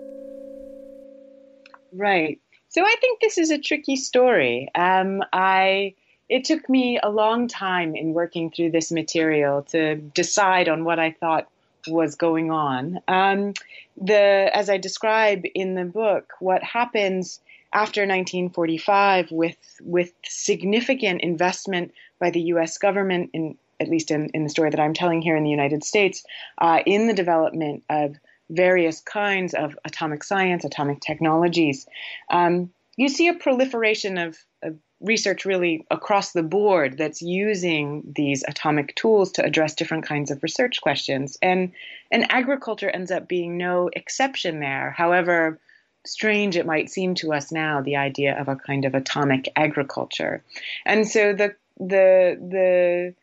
Right. 1.92 2.40
So 2.70 2.82
I 2.82 2.96
think 3.00 3.22
this 3.22 3.38
is 3.38 3.52
a 3.52 3.60
tricky 3.60 3.98
story. 3.98 4.70
Um, 4.74 5.22
I 5.32 5.94
it 6.28 6.44
took 6.44 6.68
me 6.68 7.00
a 7.04 7.12
long 7.12 7.48
time 7.48 7.96
in 7.96 8.14
working 8.14 8.50
through 8.50 8.72
this 8.72 8.92
material 8.92 9.62
to 9.70 9.96
decide 9.96 10.68
on 10.68 10.84
what 10.84 10.98
I 10.98 11.12
thought 11.12 11.48
was 11.88 12.16
going 12.16 12.52
on. 12.52 13.00
Um, 13.08 13.54
the 14.00 14.50
as 14.54 14.70
I 14.70 14.78
describe 14.78 15.44
in 15.54 15.76
the 15.76 15.86
book, 15.86 16.34
what 16.40 16.64
happens 16.64 17.40
after 17.74 18.02
1945 18.02 19.32
with 19.32 19.58
with 19.82 20.14
significant 20.24 21.22
investment 21.22 21.94
by 22.20 22.30
the 22.30 22.42
U.S. 22.42 22.78
government 22.78 23.30
in 23.34 23.58
at 23.80 23.90
least 23.90 24.12
in, 24.12 24.30
in 24.30 24.44
the 24.44 24.50
story 24.50 24.70
that 24.70 24.80
I'm 24.80 24.94
telling 24.94 25.22
here 25.22 25.36
in 25.36 25.44
the 25.44 25.50
United 25.50 25.84
States, 25.84 26.24
uh, 26.60 26.80
in 26.86 27.08
the 27.08 27.14
development 27.14 27.84
of 27.90 28.16
various 28.50 29.02
kinds 29.02 29.54
of 29.54 29.78
atomic 29.84 30.24
science, 30.24 30.64
atomic 30.64 31.02
technologies. 31.02 31.88
Um, 32.30 32.72
you 32.98 33.10
see 33.10 33.28
a 33.28 33.34
proliferation 33.34 34.18
of, 34.18 34.38
of, 34.64 34.78
research 35.02 35.44
really 35.44 35.86
across 35.92 36.32
the 36.32 36.42
board 36.42 36.98
that's 36.98 37.22
using 37.22 38.02
these 38.16 38.46
atomic 38.48 38.96
tools 38.96 39.34
to 39.34 39.44
address 39.44 39.76
different 39.76 40.06
kinds 40.06 40.32
of 40.32 40.42
research 40.42 40.82
questions. 40.82 41.38
And, 41.42 41.74
and 42.10 42.32
agriculture 42.32 42.90
ends 42.90 43.12
up 43.12 43.28
being 43.28 43.58
no 43.58 43.90
exception 43.94 44.62
there. 44.62 44.92
However, 44.92 45.60
strange 46.06 46.56
it 46.56 46.66
might 46.66 46.90
seem 46.90 47.16
to 47.16 47.34
us 47.34 47.52
now, 47.52 47.82
the 47.82 47.98
idea 47.98 48.40
of 48.40 48.48
a 48.48 48.56
kind 48.56 48.86
of 48.86 48.96
atomic 48.96 49.50
agriculture. 49.56 50.44
And 50.86 51.08
so 51.08 51.34
the 51.34 51.56
the 51.78 52.38
the 52.40 53.16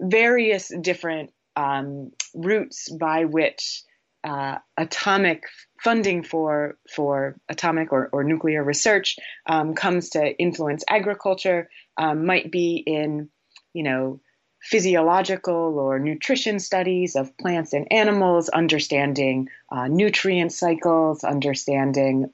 various 0.00 0.72
different 0.80 1.32
um, 1.56 2.12
routes 2.34 2.88
by 2.88 3.26
which 3.26 3.82
uh, 4.24 4.58
atomic 4.76 5.44
funding 5.82 6.22
for 6.22 6.78
for 6.90 7.36
atomic 7.48 7.92
or, 7.92 8.08
or 8.12 8.24
nuclear 8.24 8.64
research 8.64 9.18
um, 9.46 9.74
comes 9.74 10.10
to 10.10 10.36
influence 10.38 10.82
agriculture 10.88 11.68
um, 11.98 12.24
might 12.24 12.50
be 12.50 12.82
in 12.86 13.28
you 13.74 13.82
know 13.82 14.20
physiological 14.64 15.78
or 15.78 15.98
nutrition 15.98 16.58
studies 16.58 17.16
of 17.16 17.36
plants 17.36 17.74
and 17.74 17.86
animals, 17.92 18.48
understanding 18.48 19.50
uh, 19.70 19.86
nutrient 19.88 20.52
cycles, 20.52 21.22
understanding 21.22 22.32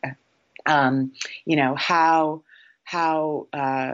um, 0.66 1.12
you 1.44 1.56
know 1.56 1.74
how 1.74 2.42
how 2.90 3.46
uh, 3.52 3.92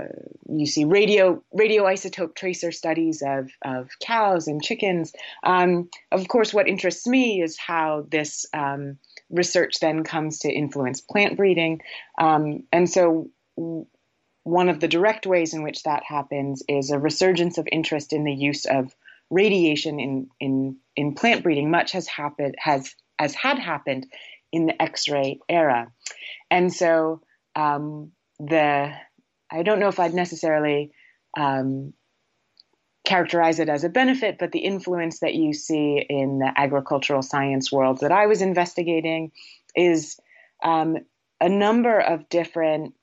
you 0.49 0.65
see 0.65 0.87
radio 0.87 1.43
radioisotope 1.55 2.35
tracer 2.35 2.73
studies 2.73 3.23
of, 3.23 3.51
of 3.63 3.91
cows 4.01 4.49
and 4.49 4.63
chickens. 4.63 5.13
Um, 5.43 5.91
of 6.13 6.27
course, 6.29 6.55
what 6.55 6.67
interests 6.67 7.07
me 7.07 7.43
is 7.43 7.59
how 7.59 8.07
this 8.11 8.47
um, 8.55 8.97
research 9.29 9.81
then 9.83 10.03
comes 10.03 10.39
to 10.39 10.51
influence 10.51 11.03
plant 11.03 11.37
breeding. 11.37 11.83
Um, 12.19 12.63
and 12.73 12.89
so, 12.89 13.29
one 14.45 14.71
of 14.71 14.81
the 14.81 14.89
direct 14.89 15.27
ways 15.27 15.53
in 15.53 15.63
which 15.63 15.83
that 15.83 16.03
happens 16.03 16.63
is 16.67 16.91
a 16.91 16.99
resurgence 16.99 17.59
of 17.59 17.69
interest 17.71 18.15
in 18.15 18.25
the 18.25 18.33
use 18.33 18.65
of 18.65 18.97
radiation 19.29 20.01
in 20.01 20.31
in 20.41 20.79
in 20.97 21.15
plant 21.15 21.43
breeding. 21.43 21.71
Much 21.71 21.93
has 21.93 22.07
happened 22.09 22.55
has 22.59 22.95
as 23.19 23.35
had 23.35 23.59
happened 23.59 24.07
in 24.53 24.65
the 24.65 24.83
X-ray 24.83 25.39
era, 25.51 25.93
and 26.51 26.73
so 26.73 27.21
um, 27.57 28.13
the 28.39 28.93
I 29.51 29.63
don't 29.63 29.79
know 29.79 29.89
if 29.89 30.01
I'd 30.01 30.15
necessarily 30.15 30.93
um, 31.37 31.93
characterize 33.07 33.61
it 33.61 33.69
as 33.69 33.85
a 33.85 33.89
benefit, 33.89 34.37
but 34.39 34.53
the 34.53 34.59
influence 34.59 35.21
that 35.21 35.35
you 35.35 35.53
see 35.53 36.05
in 36.09 36.41
the 36.41 36.53
agricultural 36.57 37.23
science 37.23 37.71
world 37.71 38.01
that 38.01 38.13
I 38.13 38.27
was 38.27 38.43
investigating 38.43 39.31
is 39.75 40.19
um, 40.63 40.97
a 41.41 41.49
number 41.49 41.99
of 41.99 42.29
different 42.29 42.95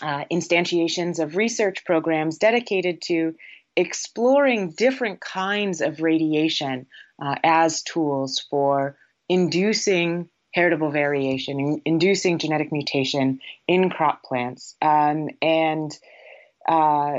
uh, 0.00 0.24
instantiations 0.32 1.18
of 1.18 1.36
research 1.36 1.84
programs 1.84 2.38
dedicated 2.38 3.02
to 3.02 3.34
exploring 3.76 4.72
different 4.72 5.20
kinds 5.20 5.80
of 5.80 6.00
radiation 6.00 6.86
uh, 7.22 7.36
as 7.44 7.82
tools 7.82 8.44
for 8.50 8.96
inducing 9.28 10.28
heritable 10.58 10.90
variation, 10.90 11.60
in, 11.60 11.82
inducing 11.84 12.38
genetic 12.38 12.72
mutation 12.72 13.38
in 13.68 13.90
crop 13.90 14.24
plants. 14.24 14.74
Um, 14.82 15.28
and 15.40 15.96
uh, 16.68 17.18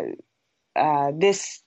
uh, 0.75 1.11
this 1.15 1.61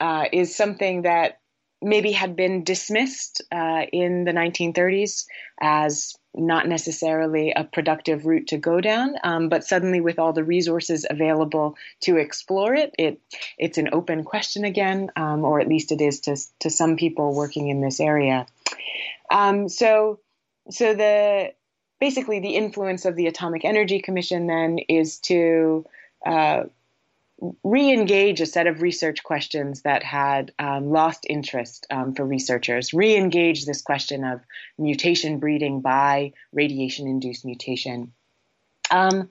uh, 0.00 0.26
is 0.30 0.54
something 0.54 1.02
that 1.02 1.40
maybe 1.80 2.12
had 2.12 2.36
been 2.36 2.62
dismissed 2.62 3.40
uh, 3.50 3.86
in 3.90 4.24
the 4.24 4.32
1930s 4.32 5.24
as 5.62 6.14
not 6.34 6.68
necessarily 6.68 7.52
a 7.52 7.64
productive 7.64 8.26
route 8.26 8.48
to 8.48 8.58
go 8.58 8.78
down, 8.78 9.14
um, 9.24 9.48
but 9.48 9.64
suddenly 9.64 10.02
with 10.02 10.18
all 10.18 10.34
the 10.34 10.44
resources 10.44 11.06
available 11.08 11.74
to 12.02 12.18
explore 12.18 12.74
it, 12.74 12.94
it 12.98 13.18
it's 13.56 13.78
an 13.78 13.88
open 13.92 14.24
question 14.24 14.64
again, 14.64 15.10
um, 15.16 15.42
or 15.42 15.58
at 15.58 15.68
least 15.68 15.90
it 15.90 16.02
is 16.02 16.20
to 16.20 16.36
to 16.60 16.68
some 16.68 16.96
people 16.96 17.34
working 17.34 17.68
in 17.68 17.80
this 17.80 17.98
area. 17.98 18.46
Um, 19.30 19.68
so 19.68 20.20
so 20.70 20.94
the 20.94 21.52
basically 22.00 22.40
the 22.40 22.54
influence 22.54 23.04
of 23.04 23.16
the 23.16 23.26
Atomic 23.26 23.64
Energy 23.64 24.00
Commission 24.00 24.46
then 24.46 24.78
is 24.88 25.18
to 25.18 25.84
uh, 26.24 26.64
re-engage 27.62 28.40
a 28.40 28.46
set 28.46 28.66
of 28.66 28.82
research 28.82 29.22
questions 29.22 29.82
that 29.82 30.02
had 30.02 30.52
um, 30.58 30.90
lost 30.90 31.26
interest 31.28 31.86
um, 31.90 32.14
for 32.14 32.24
researchers. 32.24 32.92
Re-engage 32.92 33.64
this 33.64 33.82
question 33.82 34.24
of 34.24 34.40
mutation 34.76 35.38
breeding 35.38 35.80
by 35.80 36.32
radiation-induced 36.52 37.44
mutation. 37.44 38.12
Um, 38.90 39.28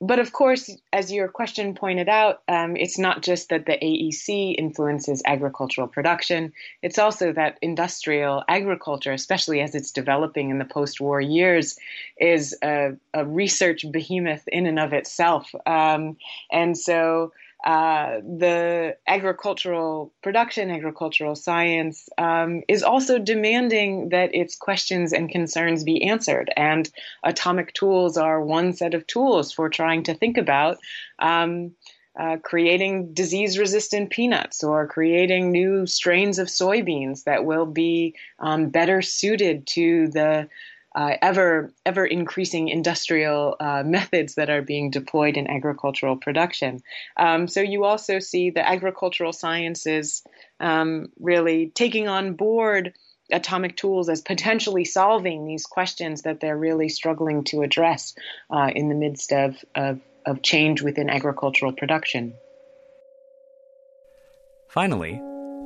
but 0.00 0.18
of 0.18 0.32
course, 0.32 0.70
as 0.92 1.12
your 1.12 1.28
question 1.28 1.74
pointed 1.74 2.08
out, 2.08 2.42
um, 2.48 2.76
it's 2.76 2.98
not 2.98 3.22
just 3.22 3.48
that 3.48 3.66
the 3.66 3.78
AEC 3.78 4.54
influences 4.58 5.22
agricultural 5.24 5.86
production. 5.86 6.52
It's 6.82 6.98
also 6.98 7.32
that 7.32 7.58
industrial 7.62 8.42
agriculture, 8.48 9.12
especially 9.12 9.60
as 9.60 9.74
it's 9.74 9.90
developing 9.90 10.50
in 10.50 10.58
the 10.58 10.64
post 10.64 11.00
war 11.00 11.20
years, 11.20 11.78
is 12.18 12.56
a, 12.62 12.92
a, 13.14 13.24
research 13.24 13.86
behemoth 13.90 14.46
in 14.48 14.66
and 14.66 14.78
of 14.78 14.92
itself. 14.92 15.54
Um, 15.64 16.16
and 16.50 16.76
so 16.76 17.32
uh, 17.64 18.20
the 18.20 18.94
agricultural 19.06 20.12
production, 20.22 20.70
agricultural 20.70 21.34
science 21.34 22.10
um, 22.18 22.62
is 22.68 22.82
also 22.82 23.18
demanding 23.18 24.10
that 24.10 24.34
its 24.34 24.54
questions 24.54 25.14
and 25.14 25.30
concerns 25.30 25.82
be 25.82 26.02
answered. 26.02 26.52
And 26.58 26.90
atomic 27.24 27.72
tools 27.72 28.18
are 28.18 28.44
one 28.44 28.74
set 28.74 28.92
of 28.92 29.06
tools 29.06 29.50
for 29.50 29.70
trying 29.70 30.02
to 30.04 30.14
think 30.14 30.36
about. 30.36 30.76
Um, 31.18 31.72
uh, 32.16 32.36
creating 32.44 33.12
disease 33.12 33.58
resistant 33.58 34.08
peanuts 34.10 34.62
or 34.62 34.86
creating 34.86 35.50
new 35.50 35.84
strains 35.84 36.38
of 36.38 36.46
soybeans 36.46 37.24
that 37.24 37.44
will 37.44 37.66
be 37.66 38.14
um, 38.38 38.68
better 38.68 39.02
suited 39.02 39.66
to 39.66 40.06
the 40.08 40.48
uh, 40.94 41.16
ever 41.20 41.72
ever 41.84 42.06
increasing 42.06 42.68
industrial 42.68 43.56
uh, 43.58 43.82
methods 43.84 44.36
that 44.36 44.50
are 44.50 44.62
being 44.62 44.90
deployed 44.90 45.36
in 45.36 45.48
agricultural 45.48 46.16
production. 46.16 46.80
Um, 47.16 47.48
so 47.48 47.60
you 47.60 47.84
also 47.84 48.18
see 48.18 48.50
the 48.50 48.66
agricultural 48.66 49.32
sciences 49.32 50.22
um, 50.60 51.08
really 51.18 51.70
taking 51.74 52.08
on 52.08 52.34
board 52.34 52.94
atomic 53.32 53.76
tools 53.76 54.08
as 54.08 54.20
potentially 54.20 54.84
solving 54.84 55.46
these 55.46 55.66
questions 55.66 56.22
that 56.22 56.40
they're 56.40 56.56
really 56.56 56.88
struggling 56.88 57.44
to 57.44 57.62
address 57.62 58.14
uh, 58.50 58.70
in 58.74 58.88
the 58.88 58.94
midst 58.94 59.32
of, 59.32 59.56
of, 59.74 59.98
of 60.26 60.42
change 60.42 60.82
within 60.82 61.08
agricultural 61.08 61.72
production. 61.72 62.34
Finally, 64.68 65.20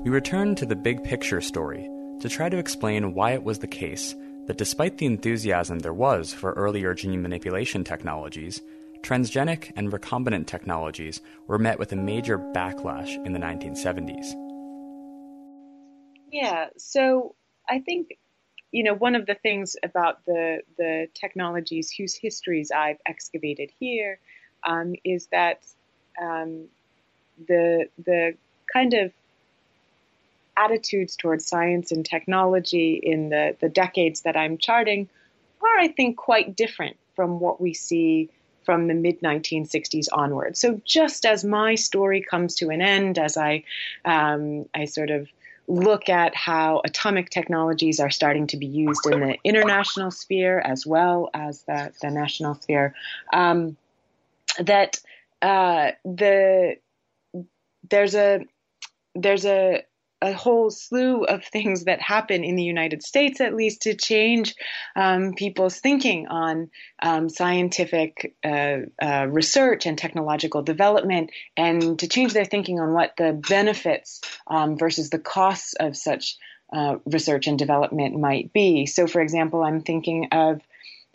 we 0.05 0.11
return 0.11 0.55
to 0.55 0.67
the 0.67 0.77
big 0.77 1.03
picture 1.03 1.41
story 1.41 1.88
to 2.21 2.29
try 2.29 2.49
to 2.49 2.59
explain 2.59 3.14
why 3.14 3.33
it 3.33 3.43
was 3.43 3.59
the 3.59 3.67
case 3.67 4.14
that 4.49 4.57
despite 4.57 4.97
the 4.97 5.07
enthusiasm 5.07 5.79
there 5.79 5.93
was 5.93 6.33
for 6.33 6.53
earlier 6.55 6.95
gene 6.95 7.23
manipulation 7.23 7.85
technologies, 7.85 8.63
transgenic 9.03 9.71
and 9.77 9.93
recombinant 9.93 10.47
technologies 10.47 11.21
were 11.47 11.59
met 11.59 11.79
with 11.79 11.93
a 11.93 11.97
major 11.97 12.39
backlash 12.39 13.15
in 13.27 13.35
the 13.35 13.39
1970s. 13.39 14.33
Yeah, 16.33 16.69
so 16.79 17.35
I 17.69 17.81
think 17.81 18.19
you 18.73 18.85
know 18.85 18.95
one 18.95 19.15
of 19.15 19.27
the 19.27 19.35
things 19.35 19.77
about 19.83 20.25
the 20.25 20.61
the 20.79 21.09
technologies 21.15 21.91
whose 21.91 22.15
histories 22.15 22.71
I've 22.71 22.99
excavated 23.07 23.71
here 23.79 24.19
um, 24.67 24.95
is 25.05 25.29
that 25.31 25.63
um, 26.21 26.69
the 27.47 27.89
the 28.05 28.35
kind 28.73 28.95
of 28.95 29.13
attitudes 30.59 31.16
towards 31.16 31.47
science 31.47 31.92
and 31.92 32.05
technology 32.05 33.01
in 33.03 33.29
the, 33.29 33.57
the 33.61 33.68
decades 33.68 34.23
that 34.23 34.37
I'm 34.37 34.59
charting 34.59 35.09
are, 35.62 35.81
I 35.81 35.88
think, 35.88 36.16
quite 36.16 36.57
different 36.57 36.97
from 37.14 37.40
what 37.40 37.61
we 37.61 37.75
see 37.75 38.31
from 38.64 38.87
the 38.87 38.94
mid 38.94 39.21
1960s 39.21 40.09
onward. 40.12 40.57
So 40.57 40.81
just 40.85 41.25
as 41.25 41.44
my 41.44 41.75
story 41.75 42.23
comes 42.23 42.55
to 42.57 42.68
an 42.68 42.83
end, 42.83 43.18
as 43.18 43.37
I, 43.37 43.64
um, 44.05 44.66
I 44.75 44.85
sort 44.85 45.11
of 45.11 45.29
look 45.68 46.09
at 46.09 46.35
how 46.35 46.81
atomic 46.85 47.31
technologies 47.31 48.01
are 48.01 48.11
starting 48.11 48.47
to 48.49 48.57
be 48.57 48.66
used 48.66 49.07
in 49.07 49.21
the 49.21 49.38
international 49.44 50.11
sphere 50.11 50.61
as 50.61 50.87
well 50.87 51.29
as 51.35 51.62
the, 51.62 51.92
the 52.03 52.11
national 52.11 52.55
sphere, 52.55 52.94
um, 53.33 53.77
that 54.59 54.99
uh, 55.42 55.92
the 56.05 56.77
there's 57.88 58.14
a 58.14 58.44
there's 59.14 59.44
a 59.44 59.83
a 60.21 60.33
whole 60.33 60.71
slew 60.71 61.25
of 61.25 61.45
things 61.45 61.85
that 61.85 62.01
happen 62.01 62.45
in 62.45 62.57
the 62.57 62.65
United 62.65 63.03
States, 63.03 63.41
at 63.41 63.55
least, 63.55 63.83
to 63.83 63.95
change 63.95 64.55
um, 64.97 65.35
people's 65.35 65.79
thinking 65.79 66.27
on 66.27 66.71
um, 67.03 67.29
scientific 67.29 68.35
uh, 68.45 68.79
uh, 69.01 69.27
research 69.29 69.87
and 69.87 69.97
technological 69.97 70.63
development, 70.63 71.31
and 71.57 71.99
to 71.99 72.09
change 72.09 72.33
their 72.33 72.45
thinking 72.45 72.81
on 72.81 72.93
what 72.93 73.13
the 73.17 73.33
benefits 73.49 74.21
um, 74.49 74.77
versus 74.77 75.11
the 75.11 75.19
costs 75.19 75.75
of 75.75 75.97
such 75.97 76.37
uh, 76.73 76.97
research 77.07 77.47
and 77.47 77.59
development 77.59 78.19
might 78.19 78.53
be. 78.53 78.87
So, 78.87 79.07
for 79.07 79.21
example, 79.21 79.63
I'm 79.63 79.83
thinking 79.83 80.29
of 80.33 80.61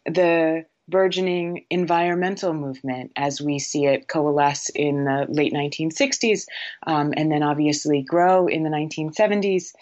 the 0.05 0.65
burgeoning 0.87 1.65
environmental 1.69 2.53
movement 2.53 3.11
as 3.15 3.41
we 3.41 3.59
see 3.59 3.85
it 3.85 4.07
coalesce 4.07 4.69
in 4.69 5.05
the 5.05 5.25
late 5.29 5.53
1960s 5.53 6.45
um, 6.85 7.13
and 7.15 7.31
then 7.31 7.43
obviously 7.43 8.01
grow 8.01 8.47
in 8.47 8.63
the 8.63 8.69
1970s. 8.69 9.73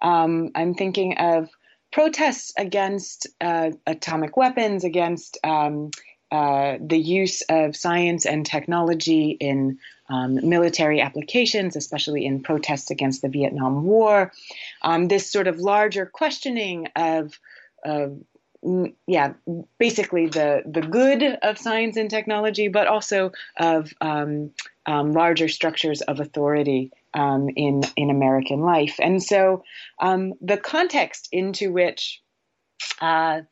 Um, 0.00 0.50
I'm 0.54 0.74
thinking 0.74 1.18
of 1.18 1.50
protests 1.92 2.52
against 2.56 3.26
uh, 3.40 3.70
atomic 3.86 4.36
weapons, 4.36 4.84
against 4.84 5.38
um, 5.44 5.90
uh, 6.32 6.76
the 6.80 6.98
use 6.98 7.42
of 7.48 7.76
science 7.76 8.26
and 8.26 8.44
technology 8.44 9.36
in 9.40 9.78
um, 10.08 10.38
military 10.48 11.00
applications, 11.00 11.76
especially 11.76 12.24
in 12.24 12.42
protests 12.42 12.90
against 12.90 13.22
the 13.22 13.28
Vietnam 13.28 13.84
War. 13.84 14.32
Um, 14.82 15.08
this 15.08 15.30
sort 15.30 15.46
of 15.46 15.58
larger 15.58 16.06
questioning 16.06 16.88
of 16.96 17.38
yeah, 19.06 19.34
basically 19.78 20.26
the 20.26 20.62
the 20.66 20.80
good 20.80 21.22
of 21.22 21.58
science 21.58 21.96
and 21.96 22.10
technology, 22.10 22.68
but 22.68 22.86
also 22.86 23.32
of 23.58 23.92
um, 24.00 24.50
um, 24.86 25.12
larger 25.12 25.48
structures 25.48 26.00
of 26.02 26.20
authority 26.20 26.92
um, 27.14 27.48
in 27.54 27.82
in 27.96 28.10
American 28.10 28.60
life. 28.60 28.96
And 29.00 29.22
so, 29.22 29.62
um, 30.00 30.34
the 30.40 30.56
context 30.56 31.28
into 31.32 31.72
which 31.72 32.22
uh, 33.00 33.42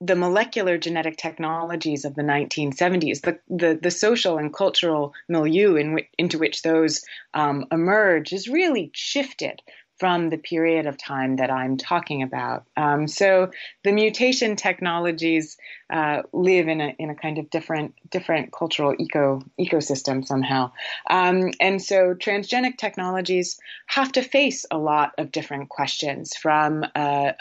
the 0.00 0.16
molecular 0.16 0.78
genetic 0.78 1.16
technologies 1.16 2.04
of 2.04 2.16
the 2.16 2.22
1970s, 2.22 3.20
the, 3.20 3.38
the, 3.48 3.78
the 3.80 3.90
social 3.90 4.36
and 4.36 4.52
cultural 4.52 5.14
milieu 5.28 5.76
in 5.76 5.90
w- 5.90 6.06
into 6.18 6.38
which 6.38 6.62
those 6.62 7.04
um, 7.34 7.66
emerge, 7.70 8.32
is 8.32 8.48
really 8.48 8.90
shifted 8.94 9.62
from 9.98 10.30
the 10.30 10.38
period 10.38 10.86
of 10.86 10.96
time 10.96 11.36
that 11.36 11.50
I'm 11.50 11.76
talking 11.76 12.22
about. 12.22 12.64
Um, 12.76 13.06
so 13.06 13.50
the 13.84 13.92
mutation 13.92 14.56
technologies 14.56 15.56
uh, 15.90 16.22
live 16.32 16.68
in 16.68 16.80
a 16.80 16.94
in 16.98 17.10
a 17.10 17.14
kind 17.14 17.38
of 17.38 17.50
different 17.50 17.94
different 18.10 18.52
cultural 18.52 18.94
eco 18.98 19.42
ecosystem 19.60 20.26
somehow, 20.26 20.72
um, 21.08 21.50
and 21.60 21.80
so 21.80 22.14
transgenic 22.14 22.78
technologies 22.78 23.58
have 23.86 24.12
to 24.12 24.22
face 24.22 24.64
a 24.70 24.78
lot 24.78 25.12
of 25.18 25.30
different 25.30 25.68
questions 25.68 26.34
from 26.36 26.84
uh, 26.94 27.32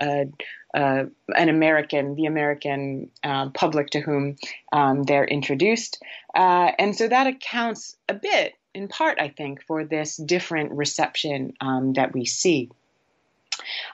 a, 0.73 1.07
an 1.35 1.49
American, 1.49 2.15
the 2.15 2.25
American 2.25 3.09
uh, 3.23 3.49
public 3.49 3.89
to 3.91 3.99
whom 3.99 4.35
um, 4.71 5.03
they're 5.03 5.25
introduced. 5.25 6.01
Uh, 6.35 6.71
and 6.79 6.95
so 6.95 7.07
that 7.07 7.27
accounts 7.27 7.97
a 8.07 8.13
bit 8.13 8.53
in 8.73 8.87
part, 8.87 9.19
I 9.19 9.29
think, 9.29 9.63
for 9.63 9.83
this 9.85 10.17
different 10.17 10.71
reception 10.71 11.53
um, 11.61 11.93
that 11.93 12.13
we 12.13 12.25
see. 12.25 12.69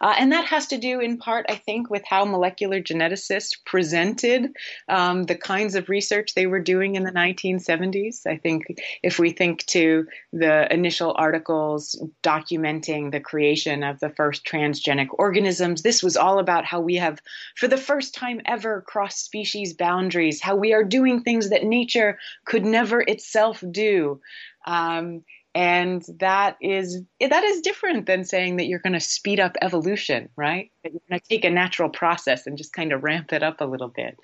Uh, 0.02 0.16
and 0.18 0.32
that 0.32 0.46
has 0.46 0.68
to 0.68 0.78
do 0.78 1.00
in 1.00 1.18
part, 1.18 1.46
I 1.50 1.56
think, 1.56 1.90
with 1.90 2.04
how 2.06 2.26
molecular 2.26 2.82
geneticists 2.82 3.58
presented 3.66 4.56
um, 4.88 5.24
the 5.24 5.36
kinds 5.36 5.76
of 5.76 5.90
research 5.90 6.34
they 6.34 6.48
were 6.48 6.60
doing 6.60 6.96
in 6.96 7.04
the 7.04 7.12
1970s. 7.12 8.26
I 8.26 8.38
think 8.38 8.80
if 9.04 9.20
we 9.20 9.32
think 9.32 9.66
to 9.68 10.08
the 10.32 10.72
initial 10.72 11.14
articles 11.18 12.02
documenting 12.24 13.12
the 13.12 13.20
creation 13.20 13.84
of 13.84 14.00
the 14.00 14.10
first 14.10 14.46
transgenic 14.46 15.08
organisms, 15.12 15.82
this 15.82 16.04
was 16.04 16.18
all 16.18 16.40
about 16.40 16.66
how 16.66 16.80
we 16.80 16.96
have, 16.96 17.20
for 17.56 17.68
the 17.68 17.78
first 17.78 18.14
time 18.14 18.42
ever, 18.46 18.82
crossed 18.82 19.24
species 19.24 19.74
boundaries, 19.74 20.42
how 20.42 20.56
we 20.56 20.74
are 20.74 20.84
doing 20.84 21.22
things 21.22 21.50
that 21.50 21.64
nature 21.64 22.20
could 22.46 22.66
never 22.66 23.02
itself 23.02 23.64
do. 23.72 24.22
Um, 24.68 25.24
and 25.56 26.06
that 26.20 26.58
is 26.62 27.02
that 27.20 27.44
is 27.44 27.62
different 27.62 28.06
than 28.06 28.24
saying 28.24 28.58
that 28.58 28.68
you're 28.68 28.78
going 28.78 28.94
to 28.94 29.00
speed 29.00 29.40
up 29.40 29.56
evolution 29.62 30.30
right 30.36 30.72
you're 30.92 31.02
going 31.10 31.20
to 31.20 31.28
take 31.28 31.46
a 31.46 31.50
natural 31.50 31.90
process 31.90 32.48
and 32.48 32.58
just 32.58 32.74
kind 32.74 32.92
of 32.92 33.04
ramp 33.04 33.34
it 33.34 33.44
up 33.44 33.62
a 33.62 33.66
little 33.66 33.88
bit 33.88 34.18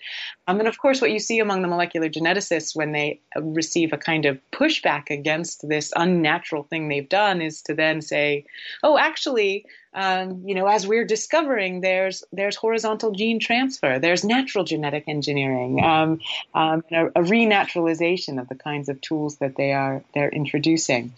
um, 0.48 0.60
and 0.60 0.68
of 0.68 0.78
course 0.78 1.02
what 1.02 1.12
you 1.12 1.20
see 1.20 1.40
among 1.40 1.62
the 1.62 1.68
molecular 1.68 2.10
geneticists 2.10 2.76
when 2.76 2.92
they 2.92 3.20
receive 3.42 3.94
a 3.94 3.98
kind 3.98 4.26
of 4.26 4.40
pushback 4.52 5.10
against 5.10 5.68
this 5.68 5.92
unnatural 5.96 6.64
thing 6.64 6.88
they've 6.88 7.10
done 7.10 7.42
is 7.42 7.62
to 7.62 7.74
then 7.74 8.02
say 8.02 8.46
oh 8.84 8.98
actually 8.98 9.66
um, 9.96 10.42
you 10.46 10.56
know, 10.56 10.66
as 10.66 10.88
we're 10.88 11.06
discovering, 11.06 11.82
there's 11.82 12.24
there's 12.32 12.56
horizontal 12.56 13.12
gene 13.12 13.40
transfer, 13.40 14.00
there's 14.00 14.24
natural 14.24 14.64
genetic 14.64 15.04
engineering, 15.08 15.84
um, 15.84 16.20
um, 16.56 16.84
a, 16.92 17.08
a, 17.08 17.22
renaturalization 17.22 18.42
of 18.42 18.50
the 18.50 18.56
kinds 18.56 18.90
of 18.90 19.00
tools 19.02 19.38
that 19.38 19.56
they 19.56 19.72
are 19.72 20.04
they're 20.16 20.30
introducing. 20.30 21.14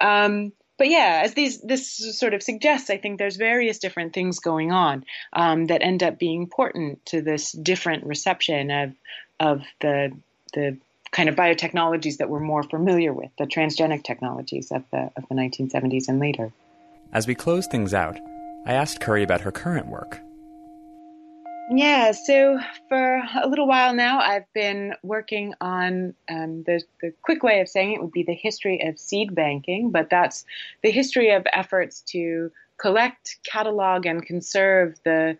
Um, 0.00 0.52
but 0.80 0.88
yeah, 0.88 1.20
as 1.22 1.34
these 1.34 1.60
this 1.60 2.18
sort 2.18 2.32
of 2.32 2.42
suggests, 2.42 2.88
I 2.88 2.96
think 2.96 3.18
there's 3.18 3.36
various 3.36 3.78
different 3.78 4.14
things 4.14 4.38
going 4.38 4.72
on 4.72 5.04
um, 5.34 5.66
that 5.66 5.82
end 5.82 6.02
up 6.02 6.18
being 6.18 6.40
important 6.40 7.04
to 7.04 7.20
this 7.20 7.52
different 7.52 8.06
reception 8.06 8.70
of 8.70 8.94
of 9.38 9.60
the 9.82 10.10
the 10.54 10.78
kind 11.10 11.28
of 11.28 11.34
biotechnologies 11.34 12.16
that 12.16 12.30
we're 12.30 12.40
more 12.40 12.62
familiar 12.62 13.12
with, 13.12 13.28
the 13.38 13.44
transgenic 13.44 14.04
technologies 14.04 14.72
of 14.72 14.82
the 14.90 15.10
of 15.18 15.28
the 15.28 15.34
1970s 15.34 16.08
and 16.08 16.18
later. 16.18 16.50
As 17.12 17.26
we 17.26 17.34
close 17.34 17.66
things 17.66 17.92
out, 17.92 18.18
I 18.64 18.72
asked 18.72 19.02
Curry 19.02 19.22
about 19.22 19.42
her 19.42 19.52
current 19.52 19.86
work. 19.86 20.22
Yeah, 21.72 22.10
so 22.10 22.58
for 22.88 23.22
a 23.40 23.46
little 23.46 23.68
while 23.68 23.94
now, 23.94 24.18
I've 24.18 24.52
been 24.52 24.94
working 25.04 25.54
on 25.60 26.14
um, 26.28 26.64
the, 26.64 26.82
the 27.00 27.12
quick 27.22 27.44
way 27.44 27.60
of 27.60 27.68
saying 27.68 27.92
it 27.92 28.02
would 28.02 28.10
be 28.10 28.24
the 28.24 28.34
history 28.34 28.82
of 28.88 28.98
seed 28.98 29.36
banking, 29.36 29.92
but 29.92 30.10
that's 30.10 30.44
the 30.82 30.90
history 30.90 31.30
of 31.30 31.46
efforts 31.52 32.00
to 32.08 32.50
collect, 32.76 33.36
catalog, 33.44 34.04
and 34.04 34.26
conserve 34.26 34.98
the 35.04 35.38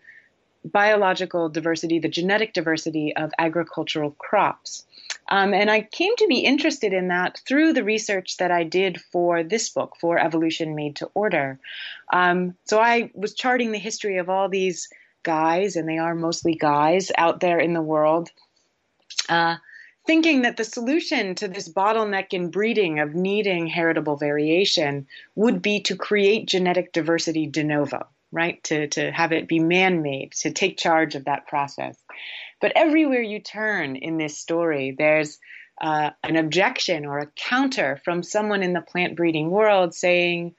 biological 0.63 1.49
diversity, 1.49 1.99
the 1.99 2.07
genetic 2.07 2.53
diversity 2.53 3.13
of 3.17 3.31
agricultural 3.37 4.11
crops. 4.11 4.85
Um, 5.27 5.53
and 5.53 5.69
I 5.69 5.81
came 5.81 6.15
to 6.15 6.27
be 6.27 6.39
interested 6.39 6.93
in 6.93 7.09
that 7.09 7.41
through 7.45 7.73
the 7.73 7.83
research 7.83 8.37
that 8.37 8.51
I 8.51 8.63
did 8.63 9.01
for 9.01 9.43
this 9.43 9.67
book, 9.67 9.97
for 9.99 10.17
Evolution 10.17 10.75
Made 10.75 10.95
to 10.97 11.09
Order. 11.13 11.59
Um, 12.13 12.55
so 12.63 12.79
I 12.79 13.11
was 13.13 13.33
charting 13.33 13.73
the 13.73 13.79
history 13.79 14.17
of 14.17 14.29
all 14.29 14.47
these 14.47 14.87
guys, 15.23 15.75
and 15.75 15.87
they 15.87 15.97
are 15.97 16.15
mostly 16.15 16.55
guys 16.55 17.11
out 17.17 17.39
there 17.39 17.59
in 17.59 17.73
the 17.73 17.81
world, 17.81 18.29
uh, 19.29 19.57
thinking 20.05 20.41
that 20.41 20.57
the 20.57 20.63
solution 20.63 21.35
to 21.35 21.47
this 21.47 21.69
bottleneck 21.69 22.33
in 22.33 22.49
breeding 22.49 22.99
of 22.99 23.13
needing 23.13 23.67
heritable 23.67 24.17
variation 24.17 25.07
would 25.35 25.61
be 25.61 25.79
to 25.81 25.95
create 25.95 26.47
genetic 26.47 26.91
diversity 26.91 27.47
de 27.47 27.63
novo 27.63 28.07
right? 28.31 28.63
To, 28.65 28.87
to 28.87 29.11
have 29.11 29.31
it 29.31 29.47
be 29.47 29.59
man 29.59 30.01
made, 30.01 30.31
to 30.39 30.51
take 30.51 30.77
charge 30.77 31.15
of 31.15 31.25
that 31.25 31.47
process. 31.47 31.97
But 32.59 32.73
everywhere 32.75 33.21
you 33.21 33.39
turn 33.39 33.95
in 33.95 34.17
this 34.17 34.37
story, 34.37 34.95
there's 34.97 35.37
uh, 35.81 36.11
an 36.23 36.35
objection 36.35 37.05
or 37.05 37.19
a 37.19 37.31
counter 37.35 37.99
from 38.05 38.23
someone 38.23 38.63
in 38.63 38.73
the 38.73 38.81
plant 38.81 39.15
breeding 39.15 39.49
world 39.49 39.93
saying, 39.93 40.55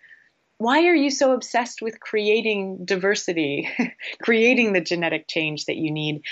why 0.58 0.86
are 0.86 0.94
you 0.94 1.10
so 1.10 1.32
obsessed 1.32 1.82
with 1.82 2.00
creating 2.00 2.84
diversity, 2.84 3.68
creating 4.22 4.72
the 4.72 4.80
genetic 4.80 5.26
change 5.28 5.66
that 5.66 5.76
you 5.76 5.90
need? 5.90 6.22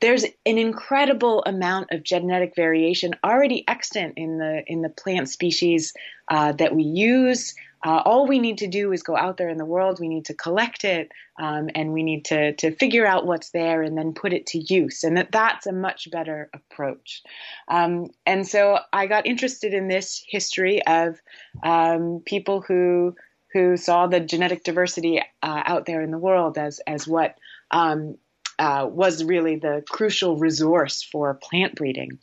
There's 0.00 0.24
an 0.24 0.58
incredible 0.58 1.42
amount 1.46 1.88
of 1.92 2.02
genetic 2.02 2.54
variation 2.54 3.14
already 3.24 3.64
extant 3.66 4.14
in 4.16 4.38
the 4.38 4.62
in 4.66 4.82
the 4.82 4.90
plant 4.90 5.30
species 5.30 5.94
uh, 6.28 6.52
that 6.52 6.74
we 6.74 6.82
use. 6.82 7.54
Uh, 7.84 8.02
all 8.04 8.26
we 8.26 8.38
need 8.38 8.58
to 8.58 8.66
do 8.66 8.92
is 8.92 9.02
go 9.02 9.16
out 9.16 9.36
there 9.36 9.48
in 9.48 9.58
the 9.58 9.64
world. 9.64 10.00
We 10.00 10.08
need 10.08 10.24
to 10.26 10.34
collect 10.34 10.84
it, 10.84 11.12
um, 11.38 11.70
and 11.74 11.92
we 11.92 12.02
need 12.02 12.24
to 12.26 12.54
to 12.56 12.72
figure 12.72 13.06
out 13.06 13.26
what's 13.26 13.50
there 13.50 13.82
and 13.82 13.96
then 13.96 14.12
put 14.12 14.32
it 14.32 14.46
to 14.48 14.58
use. 14.58 15.04
And 15.04 15.16
that 15.16 15.32
that's 15.32 15.66
a 15.66 15.72
much 15.72 16.10
better 16.10 16.50
approach. 16.52 17.22
Um, 17.68 18.08
and 18.26 18.46
so 18.46 18.80
I 18.92 19.06
got 19.06 19.26
interested 19.26 19.72
in 19.72 19.88
this 19.88 20.22
history 20.26 20.84
of 20.86 21.20
um, 21.62 22.22
people 22.26 22.60
who 22.60 23.14
who 23.52 23.76
saw 23.76 24.06
the 24.06 24.20
genetic 24.20 24.64
diversity 24.64 25.20
uh, 25.42 25.62
out 25.64 25.86
there 25.86 26.02
in 26.02 26.10
the 26.10 26.18
world 26.18 26.58
as 26.58 26.80
as 26.86 27.06
what 27.06 27.38
um, 27.70 28.16
uh, 28.58 28.86
was 28.90 29.24
really 29.24 29.56
the 29.56 29.82
crucial 29.88 30.36
resource 30.36 31.02
for 31.02 31.34
plant 31.34 31.74
breeding. 31.74 32.18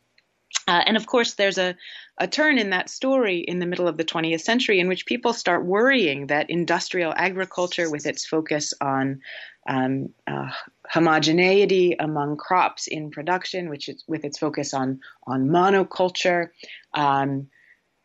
Uh, 0.67 0.81
and 0.85 0.97
of 0.97 1.05
course, 1.05 1.33
there's 1.33 1.57
a, 1.57 1.75
a 2.17 2.27
turn 2.27 2.57
in 2.57 2.69
that 2.69 2.89
story 2.89 3.39
in 3.39 3.59
the 3.59 3.65
middle 3.65 3.87
of 3.87 3.97
the 3.97 4.05
20th 4.05 4.41
century 4.41 4.79
in 4.79 4.87
which 4.87 5.05
people 5.05 5.33
start 5.33 5.65
worrying 5.65 6.27
that 6.27 6.49
industrial 6.49 7.13
agriculture, 7.15 7.89
with 7.89 8.05
its 8.05 8.25
focus 8.25 8.73
on 8.79 9.21
um, 9.67 10.09
uh, 10.27 10.49
homogeneity 10.89 11.95
among 11.99 12.37
crops 12.37 12.87
in 12.87 13.11
production, 13.11 13.69
which 13.69 13.89
is 13.89 14.03
with 14.07 14.23
its 14.25 14.37
focus 14.37 14.73
on 14.73 15.01
on 15.25 15.49
monoculture, 15.49 16.49
um, 16.93 17.47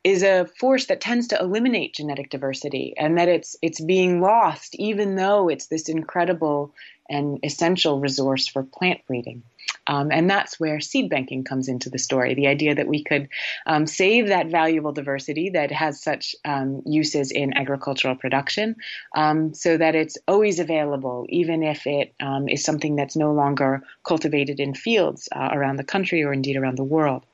is 0.08 0.22
a 0.22 0.46
force 0.58 0.86
that 0.86 1.02
tends 1.02 1.28
to 1.28 1.38
eliminate 1.38 1.94
genetic 1.94 2.30
diversity, 2.30 2.94
and 2.96 3.18
that 3.18 3.28
it's 3.28 3.56
it's 3.60 3.80
being 3.80 4.20
lost, 4.22 4.74
even 4.76 5.16
though 5.16 5.48
it's 5.48 5.66
this 5.66 5.88
incredible 5.88 6.74
and 7.10 7.38
essential 7.42 8.00
resource 8.00 8.46
for 8.46 8.62
plant 8.62 9.00
breeding. 9.06 9.42
Um, 9.86 10.10
and 10.10 10.28
that's 10.28 10.60
where 10.60 10.80
seed 10.80 11.08
banking 11.10 11.44
comes 11.44 11.68
into 11.68 11.90
the 11.90 11.98
story. 11.98 12.34
The 12.34 12.46
idea 12.46 12.74
that 12.74 12.88
we 12.88 13.02
could 13.02 13.28
um, 13.66 13.86
save 13.86 14.28
that 14.28 14.48
valuable 14.48 14.92
diversity 14.92 15.50
that 15.50 15.70
has 15.72 16.02
such 16.02 16.36
um, 16.44 16.82
uses 16.84 17.30
in 17.30 17.56
agricultural 17.56 18.16
production 18.16 18.76
um, 19.14 19.54
so 19.54 19.76
that 19.76 19.94
it's 19.94 20.18
always 20.26 20.58
available, 20.58 21.26
even 21.28 21.62
if 21.62 21.86
it 21.86 22.14
um, 22.20 22.48
is 22.48 22.64
something 22.64 22.96
that's 22.96 23.16
no 23.16 23.32
longer 23.32 23.82
cultivated 24.04 24.60
in 24.60 24.74
fields 24.74 25.28
uh, 25.34 25.48
around 25.52 25.76
the 25.76 25.84
country 25.84 26.22
or 26.22 26.32
indeed 26.32 26.56
around 26.56 26.76
the 26.76 26.84
world. 26.84 27.24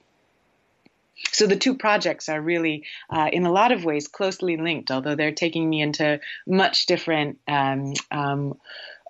So 1.32 1.46
the 1.46 1.56
two 1.56 1.76
projects 1.76 2.28
are 2.28 2.40
really, 2.40 2.84
uh, 3.10 3.28
in 3.32 3.46
a 3.46 3.52
lot 3.52 3.72
of 3.72 3.84
ways, 3.84 4.08
closely 4.08 4.56
linked, 4.56 4.90
although 4.90 5.14
they're 5.14 5.32
taking 5.32 5.68
me 5.68 5.80
into 5.80 6.20
much 6.46 6.86
different 6.86 7.38
um, 7.48 7.92
um, 8.10 8.54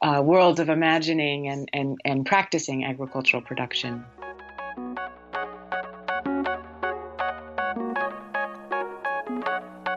uh, 0.02 0.22
worlds 0.22 0.60
of 0.60 0.68
imagining 0.68 1.48
and, 1.48 1.68
and, 1.72 1.98
and 2.04 2.26
practicing 2.26 2.84
agricultural 2.84 3.42
production. 3.42 4.04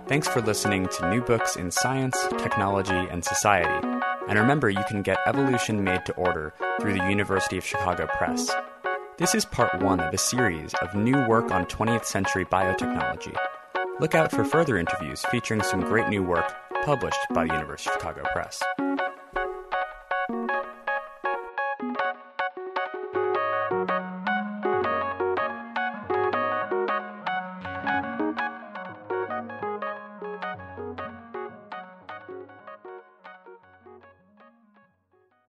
Thanks 0.07 0.29
for 0.29 0.41
listening 0.41 0.87
to 0.87 1.09
New 1.09 1.21
Books 1.21 1.57
in 1.57 1.69
Science, 1.69 2.17
Technology, 2.37 2.93
and 2.93 3.23
Society. 3.25 3.87
And 4.29 4.39
remember, 4.39 4.69
you 4.69 4.83
can 4.87 5.01
get 5.01 5.17
Evolution 5.27 5.83
Made 5.83 6.05
to 6.05 6.13
Order 6.13 6.53
through 6.79 6.93
the 6.97 7.09
University 7.09 7.57
of 7.57 7.65
Chicago 7.65 8.07
Press. 8.07 8.49
This 9.17 9.33
is 9.33 9.45
part 9.45 9.81
one 9.81 9.99
of 9.99 10.13
a 10.13 10.17
series 10.19 10.75
of 10.75 10.93
new 10.93 11.27
work 11.27 11.49
on 11.49 11.65
20th 11.65 12.05
century 12.05 12.45
biotechnology. 12.45 13.35
Look 13.99 14.13
out 14.13 14.29
for 14.29 14.45
further 14.45 14.77
interviews 14.77 15.25
featuring 15.31 15.63
some 15.63 15.81
great 15.81 16.07
new 16.07 16.21
work 16.21 16.53
published 16.85 17.17
by 17.33 17.47
the 17.47 17.53
University 17.53 17.89
of 17.89 17.95
Chicago 17.95 18.21
Press. 18.31 18.61